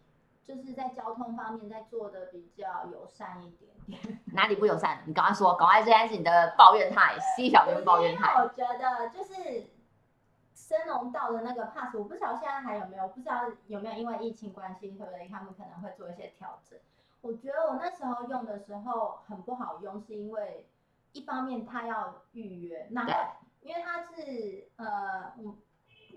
[0.45, 4.19] 就是在交通方面再做的比较友善一点点。
[4.33, 5.01] 哪里不友善？
[5.05, 8.33] 你赶快说，赶快，这件是你的抱怨态， C 小编抱怨态。
[8.43, 9.65] 我觉得就是
[10.67, 15.27] 深隆道的那个 pass，我不晓得现在还有没有，不知道有没有因为疫情关系，对不对？
[15.27, 16.79] 他们可能会做一些调整。
[17.21, 20.67] 我觉得我那时候用的时候很不好用，是因为。
[21.13, 23.15] 一方面他要预约，那对
[23.61, 25.57] 因为他是呃，嗯，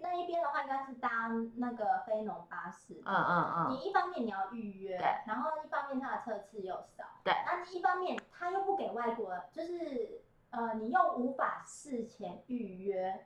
[0.00, 13.24] 那一边的话应该是搭那个非农巴士，嗯嗯嗯，你一方面你要预约，然后一方面他的车次又少，对，那一方面他又不给外国，就是呃，你又无法事前预约，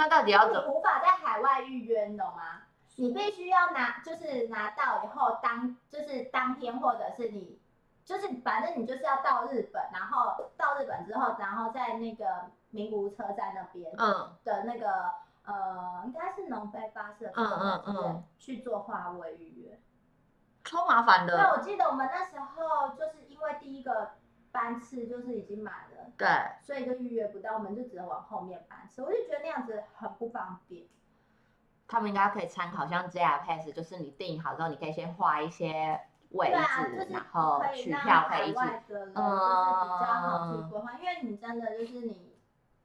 [0.00, 0.62] 那到底要怎么？
[0.62, 2.62] 你无法在海外预约，你懂吗？
[2.96, 7.60] 你必须要拿，就是拿到以后当，就是当天或者是你。
[8.02, 12.24] 就是反正你就是要到日本，然后到日本之后，然后在那个
[12.70, 15.12] 名古屋车站那边嗯的那个、
[15.44, 19.78] 嗯、呃，应该是能飞巴士的车站，嗯嗯、去做划位预约，
[20.64, 21.36] 超麻烦的。
[21.36, 24.10] 对，我记得我们那时候就是因为第一个
[24.52, 26.28] 班次就是已经满了，对，
[26.62, 30.84] 所以就预约不到，我们就只能往后面班次，我就觉得那样子很不方便。
[31.88, 36.00] 他们应该可以参考像 JR Pass，就是你订好之后，你可以先画一些。
[36.30, 42.36] 位置，啊就是、然后取票可以一起，就是比较好去规划，嗯、因为你真的就是你，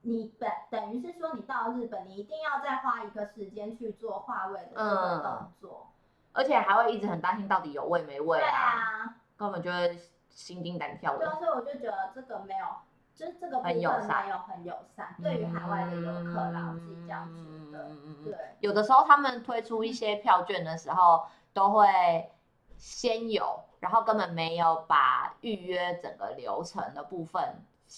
[0.01, 5.93] 你本等于是说你到日本，你一定要再花一个时间去做画位的这个动作，嗯，
[6.33, 9.95] 而且还会一直很担心到底有位没位啊，啊根本就会
[10.36, 11.25] 心惊胆跳的。
[11.25, 12.67] 对啊，所以我就觉得这个没有，
[13.15, 17.89] 就是这个部分没有很友善，对于海外的游客啦，我自己这样觉得。
[18.23, 22.29] 对，有的时候他们推出一些票券的时候，都会。
[22.77, 27.41] 先有，然后根本没有把预约整个流程的部分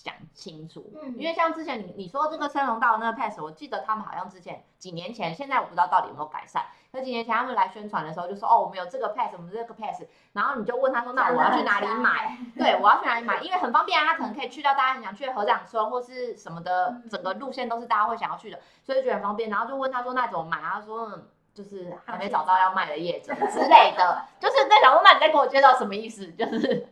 [0.03, 0.93] 想清楚。
[1.01, 6.65] 嗯，因为像之前你你说这个升龙道那个 pass，我记得他们好像之前几年前，现在我不知道到底有没有改善。
[6.91, 12.37] 可几年前他们来宣传的时候就说，哦，我们有这个 pass，我们这个 pass，然后你就问他说，那我要去哪里买？
[12.55, 13.39] 对，我要去哪里买？
[13.41, 19.49] 因为很方便啊，他可能可以去到大家很想去的合掌村或是什么的，整个路线都是大家会想要去的，所以觉得很方便。
[19.49, 20.59] 然后就问他说，那怎么买？
[20.61, 26.27] 他说，嗯，就是还没找到要卖的业者之类的， 就是在想说，那你在给我介绍什么意思？
[26.31, 26.87] 就是。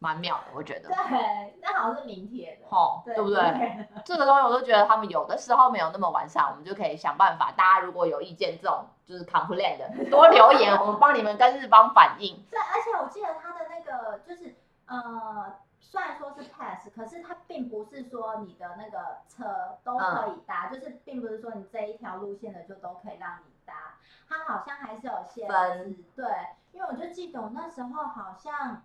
[0.00, 0.88] 蛮妙的，我觉得。
[0.88, 3.86] 对，那好像是明天的，吼，对不对？
[4.04, 7.52] 这个东西我都觉得他们有的时候没有那么完善，我们就可以想办法。
[7.52, 12.42] 大家如果有意见，这种就是 complain 的，多留言，我们帮你们跟日方反映。
[12.50, 14.54] 对，而且我记得他的那个就是
[14.86, 25.52] 呃，虽然说是 pass，可是它并不是说你的那个车都可以搭，嗯、就是并不是说你这一条路线的就都可以让你搭，它好像还是有限制。
[25.52, 26.26] 分对，
[26.72, 28.82] 因为我就记得我那时候好像。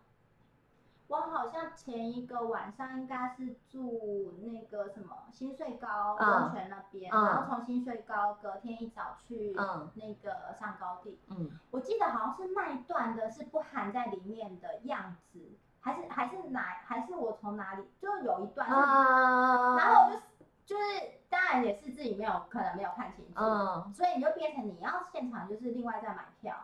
[1.08, 9.56] 我好像前一个晚上应该是住那个什么新穗高温泉那边，嗯、然后从新穗高隔天一早去
[9.94, 11.20] 那个上高地。
[11.30, 15.40] 嗯，我记得好像是那一段的是不含在里面的样子，
[15.80, 20.20] 还是还是哪还是我从哪里就有一段是，嗯、然后我就
[20.66, 20.84] 就是
[21.30, 26.56] 当然也是自己没有可能没有看清楚，嗯、所以你就变成你要现场就是另外再买票。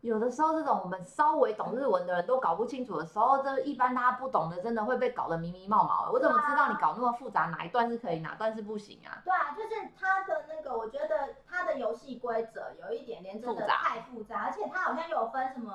[0.00, 6.10] 有的时候，这种我们稍微懂日文的人都搞不清楚的时候，这一般大家不懂的，真的会被搞得迷迷茫茫。
[6.12, 9.20] 我怎么知道你搞那么复杂，哪一段是可以，哪段是不行啊？
[9.24, 15.72] 对啊，就是他的那个，我觉得他的游戏规则有一点点真的太复杂，复杂而且他好像有分什么，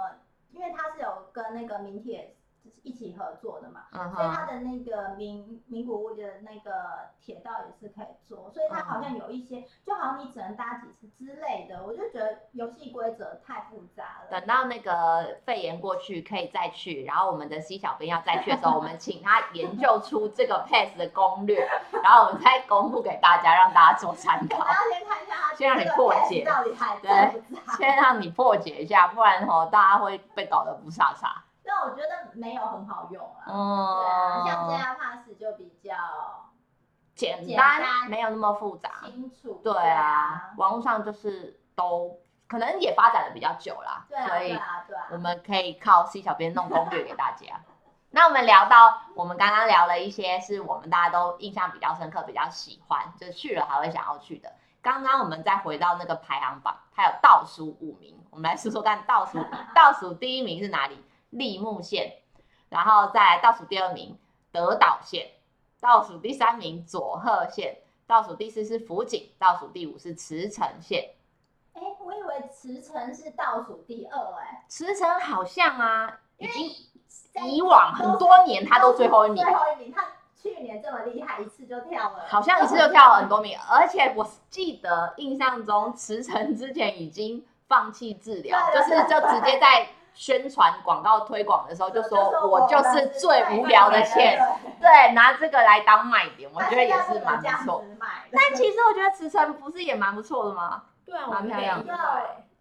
[0.52, 2.38] 因为他是有跟那个名铁。
[2.84, 4.14] 一起合作的嘛，uh huh.
[4.14, 9.86] 所以他的那个名名古屋的那个铁道也是可以坐，所以他好像有一些，uh huh.
[9.86, 14.28] 就好像你只能搭几次之类的，我就觉得游戏规则太复杂了。
[14.30, 21.66] 等到那个肺炎过去，可以再去，然后我们的 C 小编要再去的时候，我们请他研究出这个 pass 的攻略，
[22.04, 24.60] 然后我们再公布给大家，让大家做参考。
[24.60, 31.30] 大家先看一下他，先让你破解到底还在不在，对，先让你破解一下，不然吼大家会被搞得不飒飒。
[31.74, 35.96] 但我觉得没有很好用啊，嗯、对啊，像 JR Pass 就比较
[37.16, 39.60] 简单，没有那么复杂，清楚。
[39.64, 44.60] 对啊，网络上就是都可能也发展的比较久了，对啊，所以
[45.12, 47.60] 我们可以靠 C 小编弄攻略给大家。
[48.12, 54.54] 那我们聊到，我们刚刚聊了一些是我们大家都印象比较深刻、比较喜欢，就去了还会想要去的。
[54.84, 59.40] 刚刚我们再回到那个排行榜，它有倒数五名，我们来说说看倒数
[59.74, 61.04] 倒数第一名是哪里？
[61.34, 62.14] 立木县，
[62.70, 64.18] 然后再来倒数第二名
[64.52, 65.32] 德岛县，
[65.82, 71.16] 倒数第三名佐贺县，倒数第四是福井，倒数第五是茨城县。
[71.74, 74.64] 哎，我以为茨城是倒数第二哎。
[74.68, 79.44] 茨城好像啊，已经以往很多年他都最后一名。
[79.44, 80.06] 最后一名，他
[80.40, 82.26] 去年这么厉害，一次就跳了。
[82.28, 89.88] 好像一次就跳了很多名，而且我记得印象中茨城之前已经放弃治疗，就是就直接在。
[90.14, 94.40] 宣传广告推广的时候就说，我就是最无聊的县，
[94.80, 97.84] 对，拿这个来当卖点，我觉得也是蛮不错。
[98.32, 100.84] 但其实我觉得茨城不是也蛮不错的吗？
[101.06, 101.94] 对啊，蛮漂亮的。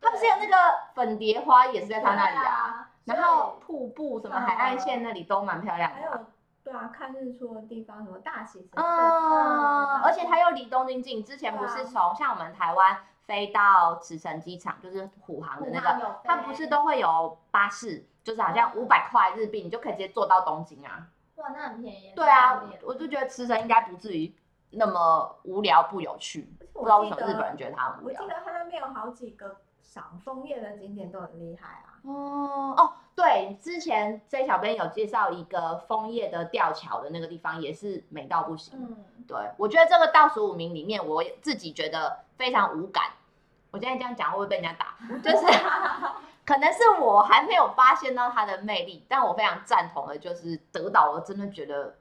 [0.00, 0.56] 它不是有那个
[0.94, 6.24] 粉蝶花也是在它那里啊，然后瀑布什么海岸线那里都蛮漂亮的。
[6.64, 12.98] 对啊，看日出的地方什么大喜神社，嗯，而且它又离东京近，之前不是从像我们台湾。
[13.26, 21.06] 飞到慈城机场就是虎航的那个，它不是都会有巴士，就是好像五百块日币，你就可以直接坐到东京啊。
[21.36, 22.12] 哇，那很便宜。
[22.14, 24.34] 对啊，我就觉得慈城应该不至于
[24.70, 26.48] 那么无聊不有趣。
[26.72, 28.20] 不知道为什么日本人觉得它很无聊。
[28.20, 32.00] 我记得它那边有好几个赏枫叶的景点都很厉害啊。
[32.04, 38.74] 哦哦，对，之前 J 小编有介绍一个枫叶的吊桥的那个地方，也是美到不行。
[38.76, 43.04] 嗯，对，我觉得这个倒数五名里面，我自己觉得非常无感。
[43.70, 44.96] 我现在这样讲会不会被人家打？
[45.22, 45.46] 就是
[46.44, 51.96] 可能是我还没有发现到它的魅力，但我非常赞同的就是德岛，我真的觉得，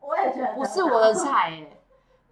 [0.00, 1.66] 我也觉得不是我的菜哎，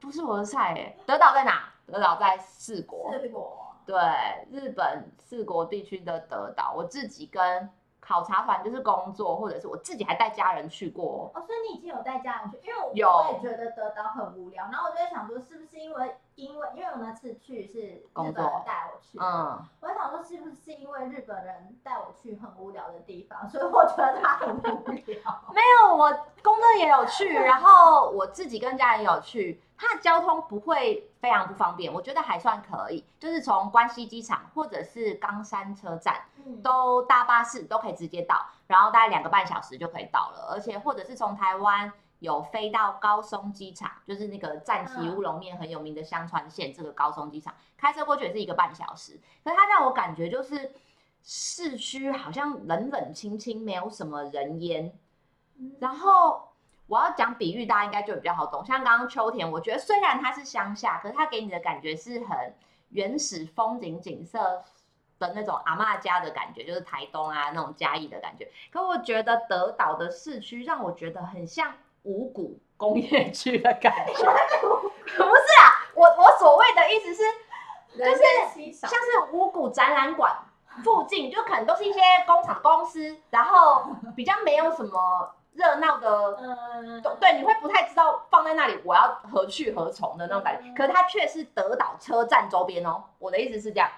[0.00, 0.96] 不是我的菜哎。
[1.06, 1.72] 德岛在哪？
[1.86, 3.10] 德岛在四国。
[3.12, 3.74] 四国。
[3.86, 3.96] 对，
[4.50, 7.70] 日本四国地区的德岛，我自己跟
[8.06, 11.30] 考察团就是工作，或者是我自己还带家人去过。
[11.34, 16.16] 哦，所以你已经有带家人去，因为我我也觉得德岛很无聊，然后我就在想说，是不是因为。
[16.36, 25.16] 因为因为我那次去是日本人带我去，嗯，我在想说是不是因为日本人带我去很无聊的地方，所以我觉得他很无聊。
[25.54, 29.62] 没有，我工作也有去，然后我自己跟家人有去。
[29.78, 33.04] 它的交通不会非常不方便，我觉得还算可以。
[33.18, 36.22] 就是从关西机场或者是冈山车站，
[36.62, 40.48] 都搭巴士都可以直接到，然后大概两个半小时就可以到了。
[40.52, 49.20] 而且或者是从台湾有飞到高松机场，就是那个赞岐乌龙面很有名的香川县这个高松机场，开车过去也是一个半小时。
[49.42, 50.72] 可是它让我感觉就是
[51.22, 54.92] 市区好像冷冷清清，没有什么人烟，
[55.80, 56.48] 然后。
[56.88, 58.64] 我要讲比喻，大家应该就比较好懂。
[58.64, 62.54] 像刚刚秋田，我觉得虽然它是乡下，可是它给你的感觉是很
[62.90, 64.62] 原始风景景色
[65.18, 68.48] 的那种阿嬷家的感觉，就是台东啊那种嘉义的感觉。
[68.70, 71.74] 可我觉得德岛的市区让我觉得很像
[72.04, 74.12] 五股工业区的感觉。
[74.22, 77.22] 不是啊，我我所谓的意思是，
[77.98, 80.36] 就是像是五股展览馆
[80.84, 85.32] 附近，就可能都是一些工厂公司，然后比较没有什么。
[85.56, 90.68] 热闹的，嗯，对，你会不太知道放在那里我要何去何从的那种感觉。
[90.68, 93.02] 嗯、可是它却是德岛车站周边哦。
[93.18, 93.90] 我的意思是这样，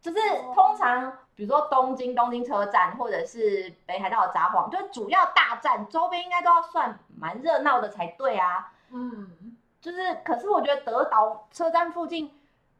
[0.00, 0.18] 就是
[0.52, 8.72] 通常比如说东京东京车站或者是北海道的札幌，就是主要大站周边应该都要算蛮热闹的才对啊。
[8.90, 12.36] 嗯，就是可是我觉得德岛车站附近，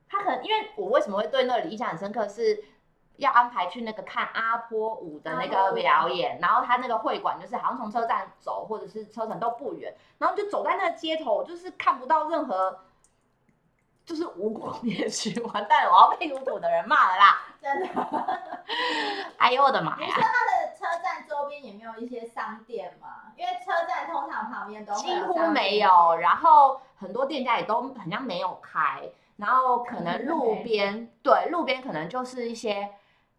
[0.09, 2.65] 它可能因为我为什么会对那里印象很深刻是。
[3.23, 12.81] 要安排去那个看阿波舞的那个表演，然后他那个会馆就是好像从车站走或者是车程都不远，然后就走在那个街头，就是看不到任何，
[14.05, 17.39] 就是无果也区，完蛋了，我要被无果的人骂了啦！
[17.61, 17.89] 真的，
[19.39, 20.07] 哎呦我的妈呀！
[20.07, 23.33] 你说他的车站周边也没有一些商店吗？
[23.37, 29.03] 因为车站通常旁边都几乎没有，然后很多店家也都好像没有开，
[29.37, 32.91] 然后可能路边对路边可能就是一些。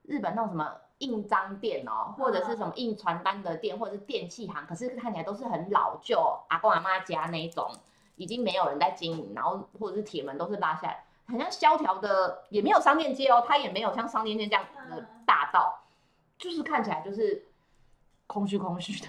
[0.04, 7.70] 日本那种什么印章店哦，或者是什么印传单的店，或者是电器行，可是看起来都是很老旧，阿公阿妈家那一种，
[8.16, 15.80] 已经没有人在经营，然后或者是铁门都是拉下来，很像萧条的，也没有商店街哦，它也没有像商店街这样的大道，
[16.38, 17.45] 就是看起来就是
[18.28, 19.08] 空虚空虚的。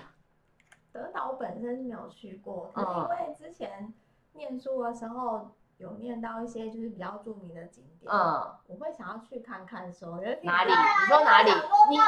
[0.93, 3.93] 德岛本身是没有去过，可是因为之前
[4.33, 5.51] 念书的时候。
[5.79, 10.71] 有念到一些就是比较著名的景点，嗯，我会想要去看看说，说哪里？
[10.71, 11.51] 你说哪里？
[11.91, 12.05] 你啊，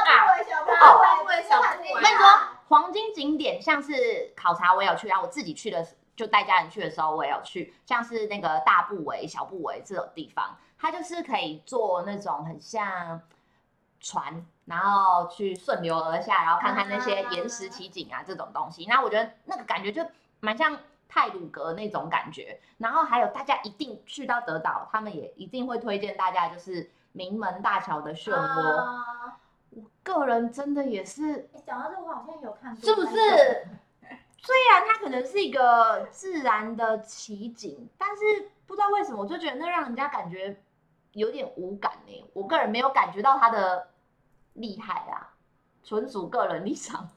[0.80, 2.26] 哦，我跟你说，
[2.68, 13.20] 黄金景点像是考察我有去，然后我自己去的就带家人去的时候我也有去，像是那个大部围、小部围这种地方，它就是可以坐那种很像
[14.00, 20.06] 船，然后去顺流而下，然后看看那些岩石奇景啊这种东西，那我觉得那个感觉就
[20.38, 20.78] 蛮像。
[21.08, 28.34] 太鲁阁那种感觉，然后还有大家一定去到德岛，他们也一定会推荐大家就是名门大桥的漩涡。
[28.34, 29.32] Uh,
[29.70, 33.16] 我个人真的也是，讲到这我好像有看过，是不是？
[34.38, 40.56] 虽然它可能是一个自然的奇景，但是不知道为什么，我就觉得那让人家感觉
[41.12, 42.24] 有点无感呢。
[42.32, 43.88] 我个人没有感觉到它的
[44.54, 45.34] 厉害啊，
[45.82, 47.08] 纯属个人立场，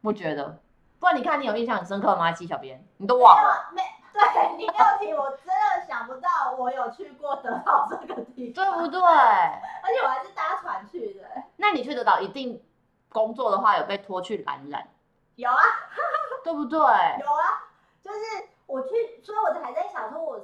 [0.00, 0.58] 我觉得。
[1.02, 2.30] 不然你看，你有印象很深刻吗？
[2.30, 3.70] 七小编，你都忘了？
[3.72, 3.82] 没，
[4.12, 9.00] 对你没有提，我真的想不到我有去过德岛这个地方，对不对？
[9.02, 11.24] 而且我还是搭船去的。
[11.56, 12.62] 那你去德岛一定
[13.08, 14.86] 工作的话，有被拖去蓝染？
[15.34, 15.60] 有啊，
[16.44, 16.78] 对不对？
[16.78, 17.66] 有啊，
[18.00, 18.18] 就是
[18.66, 20.34] 我去，所以我还在想说我，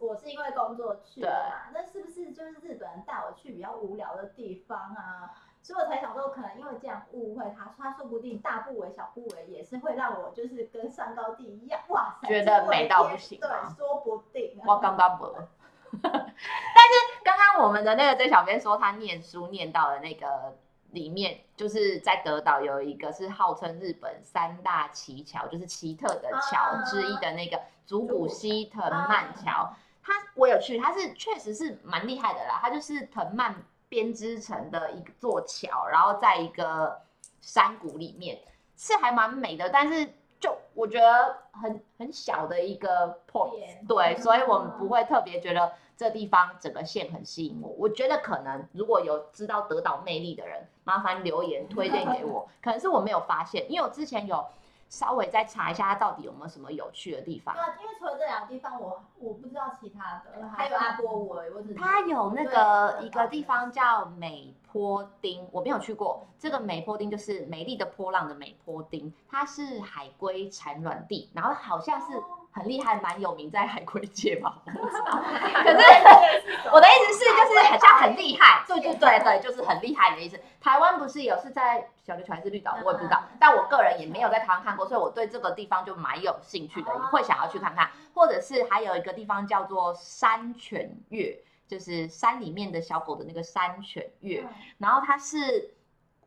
[0.00, 1.68] 我我是因为工作去的嘛？
[1.74, 5.28] 那是不是就是日本人带我去比较无聊的地方啊？
[5.68, 13.38] 所以我才想说，可能因为这样误会他，他说不定大部尾、小部尾也是会让我就是跟上高地一样，哇塞，觉得美到不行。
[13.38, 14.58] 对，说不定。
[14.66, 15.26] 我刚刚不。
[16.00, 20.56] 但是刚刚我们的那个 J 小编说，他念书念到的那个
[20.92, 29.70] 里面，就是在德岛有一个是号称日本三大奇桥，就是奇特的桥之一的那个足谷西藤蔓桥。
[30.02, 33.54] 他我有去，他是确实是蛮厉害的啦，他就是藤蔓。
[33.88, 37.00] 编织成的一座桥，然后在一个
[37.40, 38.38] 山谷里面，
[38.76, 47.70] 是还蛮美的，但是就我觉得很很小的一个 point，对，所以我们不会特别觉得这地方整个线很吸引我。
[47.78, 54.44] 我觉得可能如果有知道德岛魅力的人，麻烦留言推荐给我，可能是我没有发现，因为我之前有。
[54.88, 57.54] 稍微再查一下，它到底有没有什么有趣的地方？
[57.54, 60.48] 对啊，因为除了这两个地方，我我不知道其他的。
[60.48, 66.26] 还有阿波维，我只它有那个一个地方叫美坡町，我没有去过。
[66.38, 74.60] 这个美坡町就是美丽的波浪的美坡町，它是海龟产卵地，然后好像是很厉害，蛮有名在海龟界吧？
[74.66, 75.22] 我不知道。
[75.62, 80.38] 可是我的意思是，就是很像很厉害，对对对对，就是很厉害的意思。
[80.60, 83.22] 台湾不是有是在小琉球还是绿岛，我也不知道。
[83.38, 87.90] 但我个人也没有在台湾看过，所以我对这个地方就蛮有兴趣的，会想要去看看。
[88.14, 91.38] 或者是还有一个地方叫做山犬月，
[91.68, 94.44] 就是山里面的小狗的那个山犬月，
[94.78, 95.74] 然后它是。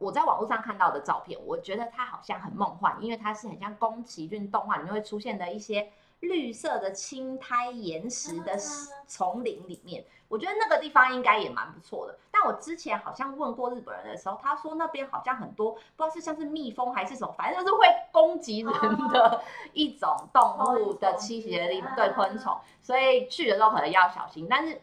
[0.02, 5.92] 我在网络上看到的照片，我觉得它好像很梦幻，因为它是很像宫崎骏动画里面会出现的一些
[6.22, 8.58] 绿色的青苔岩石的
[9.06, 10.04] 丛林里面。
[10.28, 12.18] 我觉得那个地方应该也蛮不错的。
[12.32, 18.72] 但我之前好像问过日本人的时候，他说那边好像很多不知道是像是蜜蜂还是什么，反正就是会攻击人
[19.10, 19.44] 的
[19.74, 22.58] 一种动物的栖息的地方，对，昆虫。
[22.82, 24.48] 所以去的时候可能要小心。
[24.50, 24.82] 但是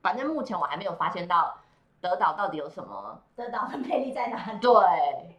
[0.00, 1.54] 反正目前我还没有发现到。
[2.00, 3.20] 德岛到底有什么？
[3.34, 4.60] 德岛的魅力在哪里？
[4.60, 5.36] 对，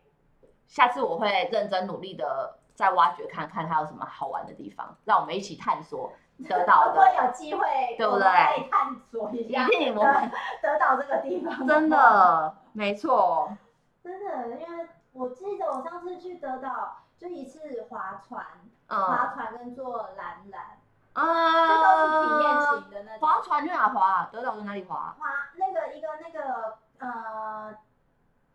[0.68, 6.13] 下次我会认真努力的再挖掘看看它有什么好玩的地方，让我们一起探索
[6.47, 6.88] 德岛。
[6.88, 7.67] 如果有机会，
[7.97, 8.23] 对不对？
[8.23, 9.63] 可以探索一下。
[9.63, 11.51] 一定我们得岛这个地方。
[11.67, 13.51] 真的，没错。
[14.01, 18.45] 真的，因为我记得我上次去得岛就一次划船，
[18.88, 20.57] 划船跟坐蓝缆。
[21.21, 23.27] 啊，这都是体验型的那种。
[23.27, 24.30] 划船去哪划啊？
[24.32, 25.17] 德岛在哪里划？
[25.19, 27.75] 划那个一个那个呃，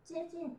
[0.03, 0.59] 接近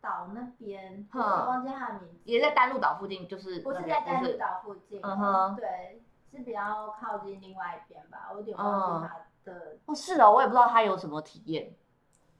[0.00, 2.20] 岛那边，我忘记它的名字。
[2.24, 5.00] 也在丹路岛附近，就是不是在丹路岛附近？
[5.02, 9.78] 嗯哼，对，是比较靠近另外一边吧，我有点忘记它的。
[9.86, 11.74] 哦，是的，我也不知道它有什么体验。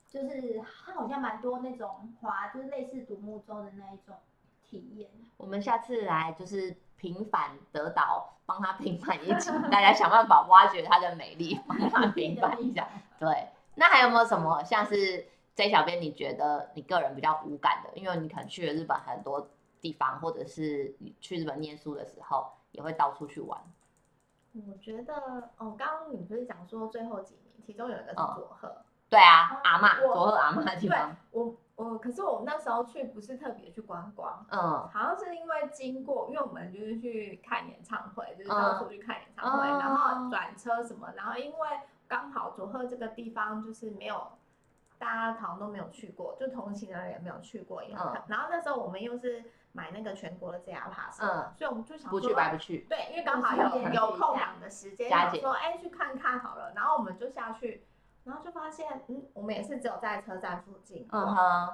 [0.08, 4.16] 就是它好像蛮多那种花，就是类似独木舟的那一种
[4.62, 5.10] 体验。
[5.36, 6.76] 我们下次来就是。
[7.00, 12.86] 平反德岛，帮他平反一集，大家想办法挖掘它的美丽，帮他平反一下。
[13.18, 15.26] 对，那还有没有什么像是
[15.60, 17.90] J 小编你觉得你个人比较无感的？
[17.94, 19.46] 因为你可能去了日本很多
[19.78, 23.60] 地方，或者是你去日本念书的时候也会到处去玩。
[24.54, 25.14] 我觉得
[25.58, 28.68] 哦，刚刚你不是讲说最后几名，其中有一个是佐贺。
[28.68, 31.16] 嗯对啊，阿妈，佐贺阿妈的地方。
[31.32, 41.68] 我我可是我那时候去不是特别去观光，嗯，好像是因为经过，因为我们就是去看演唱会，就是到处去看演唱会，然后转车什么，然后因为
[42.06, 44.28] 刚好佐贺这个地方就是没有，
[45.00, 49.42] 大家好像都没有去过，就同行的人也没有去过，也很然后那时候我们又是
[49.72, 57.84] 买那个全国的 JR Pass，嗯，所以我们就想说不去白不去，对，因为刚好有有空档的时间，想说哎去看看好了，然后我们就下去。
[58.22, 61.08] 然后就发现，嗯，我们也是只有在车站附近。
[61.10, 61.68] 嗯哼。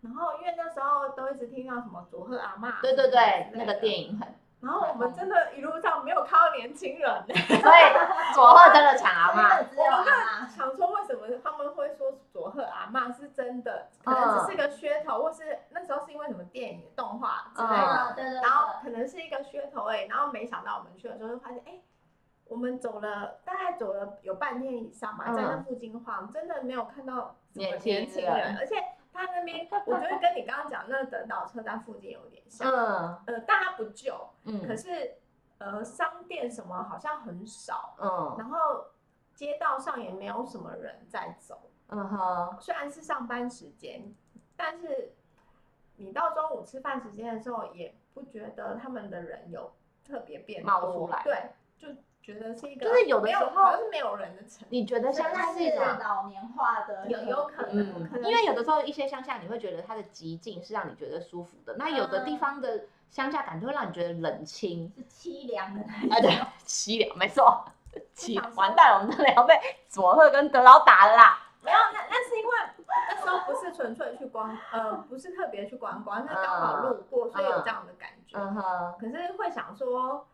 [0.00, 2.80] 然后因为那时候都一直听到什么佐贺阿嬷。
[2.82, 4.34] 对对对，那个电影很。
[4.60, 7.24] 然后我们真的一路上没有看到年轻人。
[7.30, 9.54] 所以佐贺真的抢阿妈。
[9.54, 12.10] 我们在想说，为什么他们会说
[12.44, 13.88] 佐贺阿妈是真的？
[14.04, 18.12] 可能只是个噱头，或是那时候是因为什么电影、动画之类的。
[18.14, 18.40] 对对对。
[18.42, 21.80] 然后可能是一个噱头哎，然后没想到我们去的时候就发现，哎。
[22.46, 28.76] 我们走了大概走了有半天以上嘛，在那附近晃，真的没有看到年轻人，而且
[29.14, 35.14] 他那边我觉得跟你刚刚讲那个德岛车站附近有点像，嗯，呃，但它不旧，嗯，可是
[35.56, 38.88] 呃商店什么好像很少，嗯，然后
[39.34, 44.02] 街道上也没有什么人在走，嗯哼，虽然是上班时间，
[44.56, 45.12] 但是
[45.96, 49.72] 你到中午吃饭时间的时候，也不觉得他们的人有
[50.04, 51.94] 特别变冒出来，对，就。
[52.24, 54.66] 觉得是一个，就是有的时候是没有人的城。
[54.70, 65.84] 你觉得乡下是一种老年化的，有有可能，因为有的时候一些乡下你会觉得它的寂静是让你觉得舒服的，那有的地方的乡下感就会让你觉得冷清，是凄凉的。
[66.10, 66.30] 哎， 对，
[66.66, 67.62] 凄凉，没错，
[68.16, 68.42] 凄。
[68.56, 69.54] 完蛋了，我们真的要被
[69.90, 71.43] 佐贺跟德岛打了啦。
[73.24, 78.38] 没有，那那是因为那时候不是纯粹去观，呃，不是特别去观光，是刚好路过，所以有这样的感觉。
[78.38, 78.94] 嗯哼。
[78.98, 80.26] 可是会想说。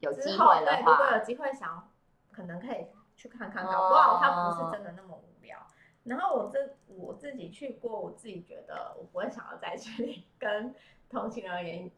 [0.00, 1.90] 有机会的话，如果有机会想，
[2.30, 2.86] 可能可以
[3.16, 5.58] 去看看，搞不好它不是真的那么无聊。
[6.04, 10.22] 然后我这我自己去过，我自己觉得我不会想要再去。
[10.38, 10.72] 跟
[11.10, 11.90] 同行而言，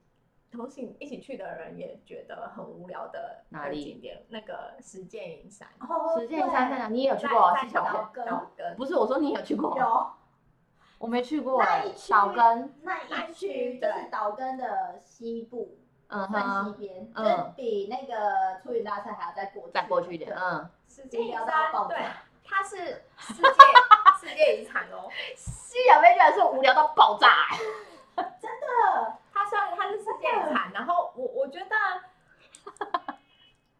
[0.50, 4.24] 同行一起去的人也觉得很无聊的哪里景点？
[4.30, 5.68] 那个石见银山。
[6.18, 6.88] 石见银山在哪？
[6.88, 7.54] 你也有去过？
[7.58, 8.26] 是岛根。
[8.78, 9.76] 不是，我说你有去过。
[9.78, 10.10] 有。
[11.00, 11.64] 我没去过。
[12.10, 15.78] 岛根那一区就是岛根的西部。
[16.12, 17.22] 嗯哼，西边，就
[17.56, 20.68] 比那个出云大社还要再过去，再过去一点，嗯。
[20.88, 21.46] 世界遗产，
[21.88, 21.98] 对，
[22.44, 22.76] 它是
[23.16, 23.42] 世界
[24.20, 25.08] 世界遗产哦。
[25.36, 27.28] 西小飞居然是无聊到爆炸，
[28.16, 29.18] 真的。
[29.32, 31.76] 它虽然它是世界遗产，然后我我觉得，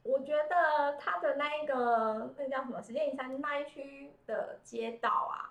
[0.04, 5.50] 我觉得它的那一个那叫什么世界遗产那一区的街道啊，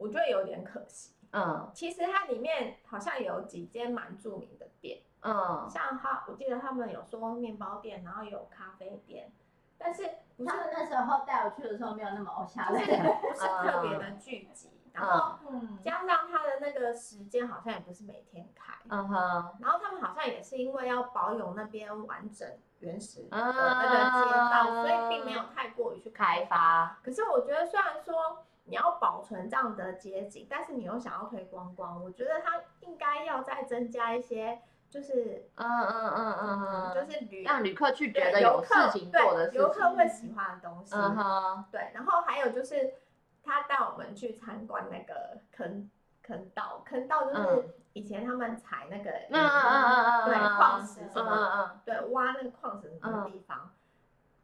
[0.00, 1.14] 我觉得有点可惜。
[1.32, 9.30] 嗯，其实它里面好像有几间蛮著名的店，嗯，像他，我记得他们有说面包店，然后有咖啡店，
[9.78, 10.02] 但是
[10.44, 15.38] 他们那时候带我去的时候没有那么偶像，就是不是特别的聚集，然后
[15.84, 22.48] 加上它的那个时间好像也不是每天开，嗯哼，然后他们好像也是因为要保有那边完整
[22.80, 26.98] 原始的那个街道，所以并没有太过于去开发。
[27.04, 28.44] 可是我觉得虽然说。
[28.70, 40.94] 你要保存这样的街景，但是你又想要推观光，我觉得它应该要再增加一些，就是嗯嗯嗯嗯嗯，就是旅让旅客去觉得有事情做的事情，游客会喜欢的东西。
[40.94, 41.90] 嗯哼，对。
[41.92, 42.94] 然后还有就是
[43.42, 45.90] 他带我们去参观那个坑
[46.22, 53.72] 坑道，坑道就是以前他们采那个嗯嗯嗯嗯嗯对矿石什么嗯嗯对挖那个矿石什么地方，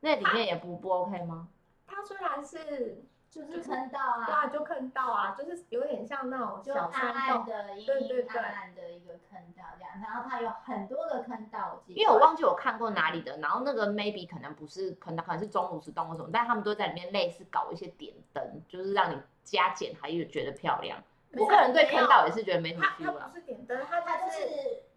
[0.01, 1.47] 那里面也不不 OK 吗？
[1.87, 3.05] 它虽然是。
[3.37, 11.83] 就是坑道啊，对啊，就坑道啊，就是有点像那种小山洞的，阴阴暗暗的一个坑道这样，然后它有很多个坑道。
[11.87, 20.99] 因为我忘记我看过哪里的，然后那个 maybe 可能不是坑道，可能是钟乳石洞或什么，但他们都在里面类似搞一些点灯，就是让你加减还有觉得漂亮。
[21.33, 23.21] 我个人对坑道也是觉得没什么 feel 了。
[23.21, 24.49] 它不是点灯，它它就是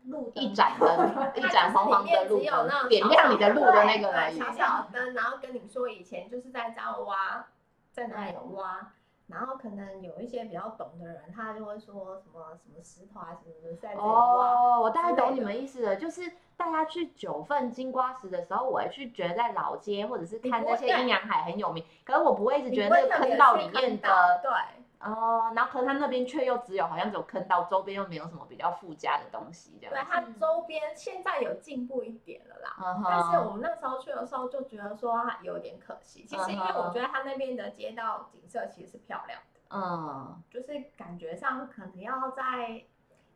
[0.05, 0.87] 路一盏灯，
[1.35, 4.37] 一盏黄黄的路灯，点亮你的路的那个而已。
[4.37, 7.45] 小小灯，然后跟你说以前就是在这样挖。
[7.91, 8.93] 在哪里挖，
[9.27, 14.07] 然后可能有一些比较懂的人，他就会说什么什么石头啊什么的在这里挖。
[14.07, 24.51] 哦，我大概懂你们意思了，就是大家去九份金瓜石的时候，我会去觉得在老街或者是看那些阴阳海很有名，可是我不会一直觉得那个坑道里面的对。
[24.99, 29.93] 哦，然后可是他那边却又只有好像只有坑道，周边又没有什么比较附加的东西，这样。
[29.93, 36.25] 对，它周边现在有进步一点了啦，嗯、但是我们那时候去的时候就觉得说有点可惜。
[36.25, 42.83] 其实因为我觉得它那边的街道景色其实是漂亮的，嗯，就是感觉上可能要在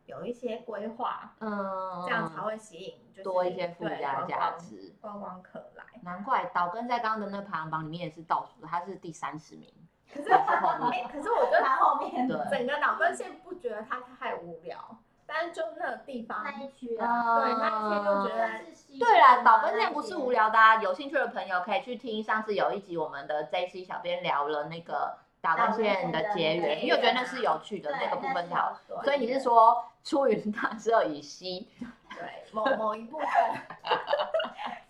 [0.04, 5.84] 有一些规划，嗯，这样才会吸引就是多一些附加价值，观光客来。
[6.02, 9.72] 难怪岛根在刚刚的那个排行榜里面也是倒数的，它是第三十名。
[10.14, 14.78] 可是，哎，可是我觉得他后面整个岛根县不觉得它太无聊，
[15.26, 18.50] 但是就那个地方那一区啊，对，那一区就觉得。
[18.96, 28.72] 对啦，岛根县不是无聊的啊，有兴趣的朋友可以去听上次有一集我们的 JC 小编聊了那个岛根县的结缘，因为我觉得那是有趣的那个部分条。
[29.02, 31.68] 所以你是说出云大社以西？
[32.16, 33.26] 对，某某一部分。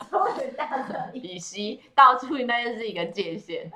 [0.10, 3.72] 出云大社以西到出云那就是一个界限。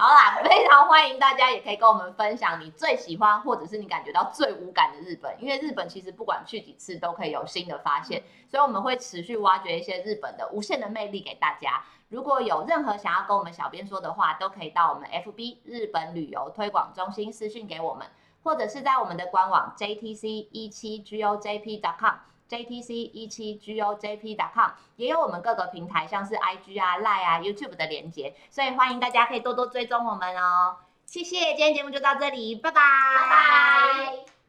[0.00, 11.84] 好啦，非常欢迎大家，也可以跟我们分享你最喜欢或者是你感觉到最无感的日本，因为日本其实不管去几次都可以有新的发现，所以我们会持续挖掘一些日本的无限的魅力给大家。
[12.08, 18.06] 如果有任何想要跟我们小编说的话，都可以到我们 FB 日本旅游推广中心私讯给我们，
[18.42, 22.14] 或者是在我们的官网 JTC 一七 GOJP.com。
[22.50, 30.76] JTC 一七 GOJP.com 也有我们各个平台，像是 IG 啊、Lie 啊、YouTube 的连接，所以欢迎大家可以多多追踪我们哦。
[31.06, 32.80] 谢谢，今天节目就到这里，拜拜。
[33.16, 34.39] 拜拜。